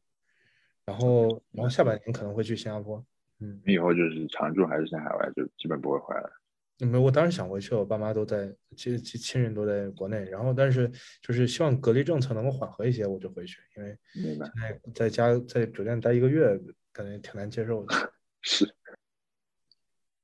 [0.87, 3.05] 然后然后下半年可能会去新加坡。
[3.39, 6.31] 嗯，以后就是常住还是在海外，就基本不会回来了。
[6.79, 10.23] 没，我当时想回去，我爸妈都在，亲亲亲人都在国内。
[10.25, 13.59] 然后，但是就是希望隔离政策能够缓和一些，我就回去。
[13.75, 16.59] 因为现在在家在酒店待一个月，
[16.91, 17.93] 感觉挺难接受的。
[18.41, 18.65] 是，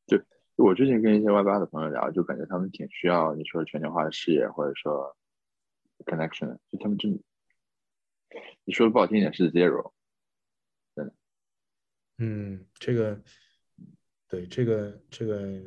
[0.07, 0.21] 对
[0.55, 5.15] 我最近跟一些外八的朋友聊，就感觉他们挺需要你说全球化的视野，或者说
[6.05, 7.19] connection，就他们真，
[8.63, 9.92] 你说的不好听一点是 zero。
[12.25, 13.21] 嗯，这个，
[14.29, 15.61] 对，这个，这个，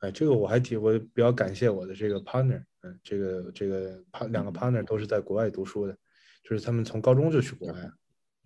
[0.00, 5.96] 哎，这个我还挺，我比较感谢我的这个 partner，嗯，这个，这个 part 两个 partner 都是在国外读书的，
[6.44, 7.90] 就是他们从高中就去国外，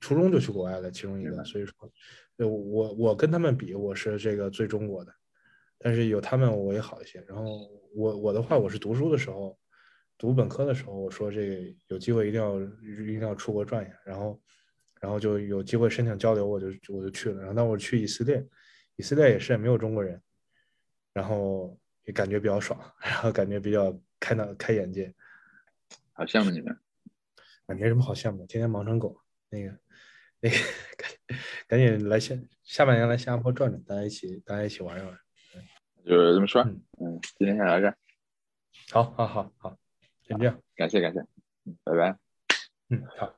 [0.01, 1.91] 初中就去国外了，其中一个，所以说，
[2.37, 5.12] 我我跟他们比，我是这个最中国的，
[5.79, 7.20] 但是有他们我也好一些。
[7.27, 9.59] 然后我我的话，我是读书的时候，
[10.16, 14.41] 读本科的时候，我说这个有机会一定要一定要出国转一下，然后。
[15.01, 17.39] 然后就有机会申请交流，我就我就去了。
[17.39, 18.47] 然后那我去以色列，
[18.97, 20.21] 以色列也是没有中国人，
[21.13, 25.15] 然后也感觉比较爽， 然后感觉比较开脑开眼界。
[26.13, 26.73] 好羡慕你们，
[27.67, 29.21] 啊，没什么好羡慕，天天忙成狗。
[29.49, 29.79] 那个
[30.41, 30.57] 那个
[30.97, 31.39] 赶
[31.69, 32.35] 赶紧来下
[32.65, 35.19] 下半年来新加坡转转，大家一起大家一起玩一玩。
[36.05, 37.95] 就这么说，嗯，今天先聊这。
[38.91, 39.79] 好，好，好，好，
[40.23, 41.21] 先这样，感谢感谢，
[41.65, 42.19] 嗯拜拜。
[42.89, 43.35] 嗯，好。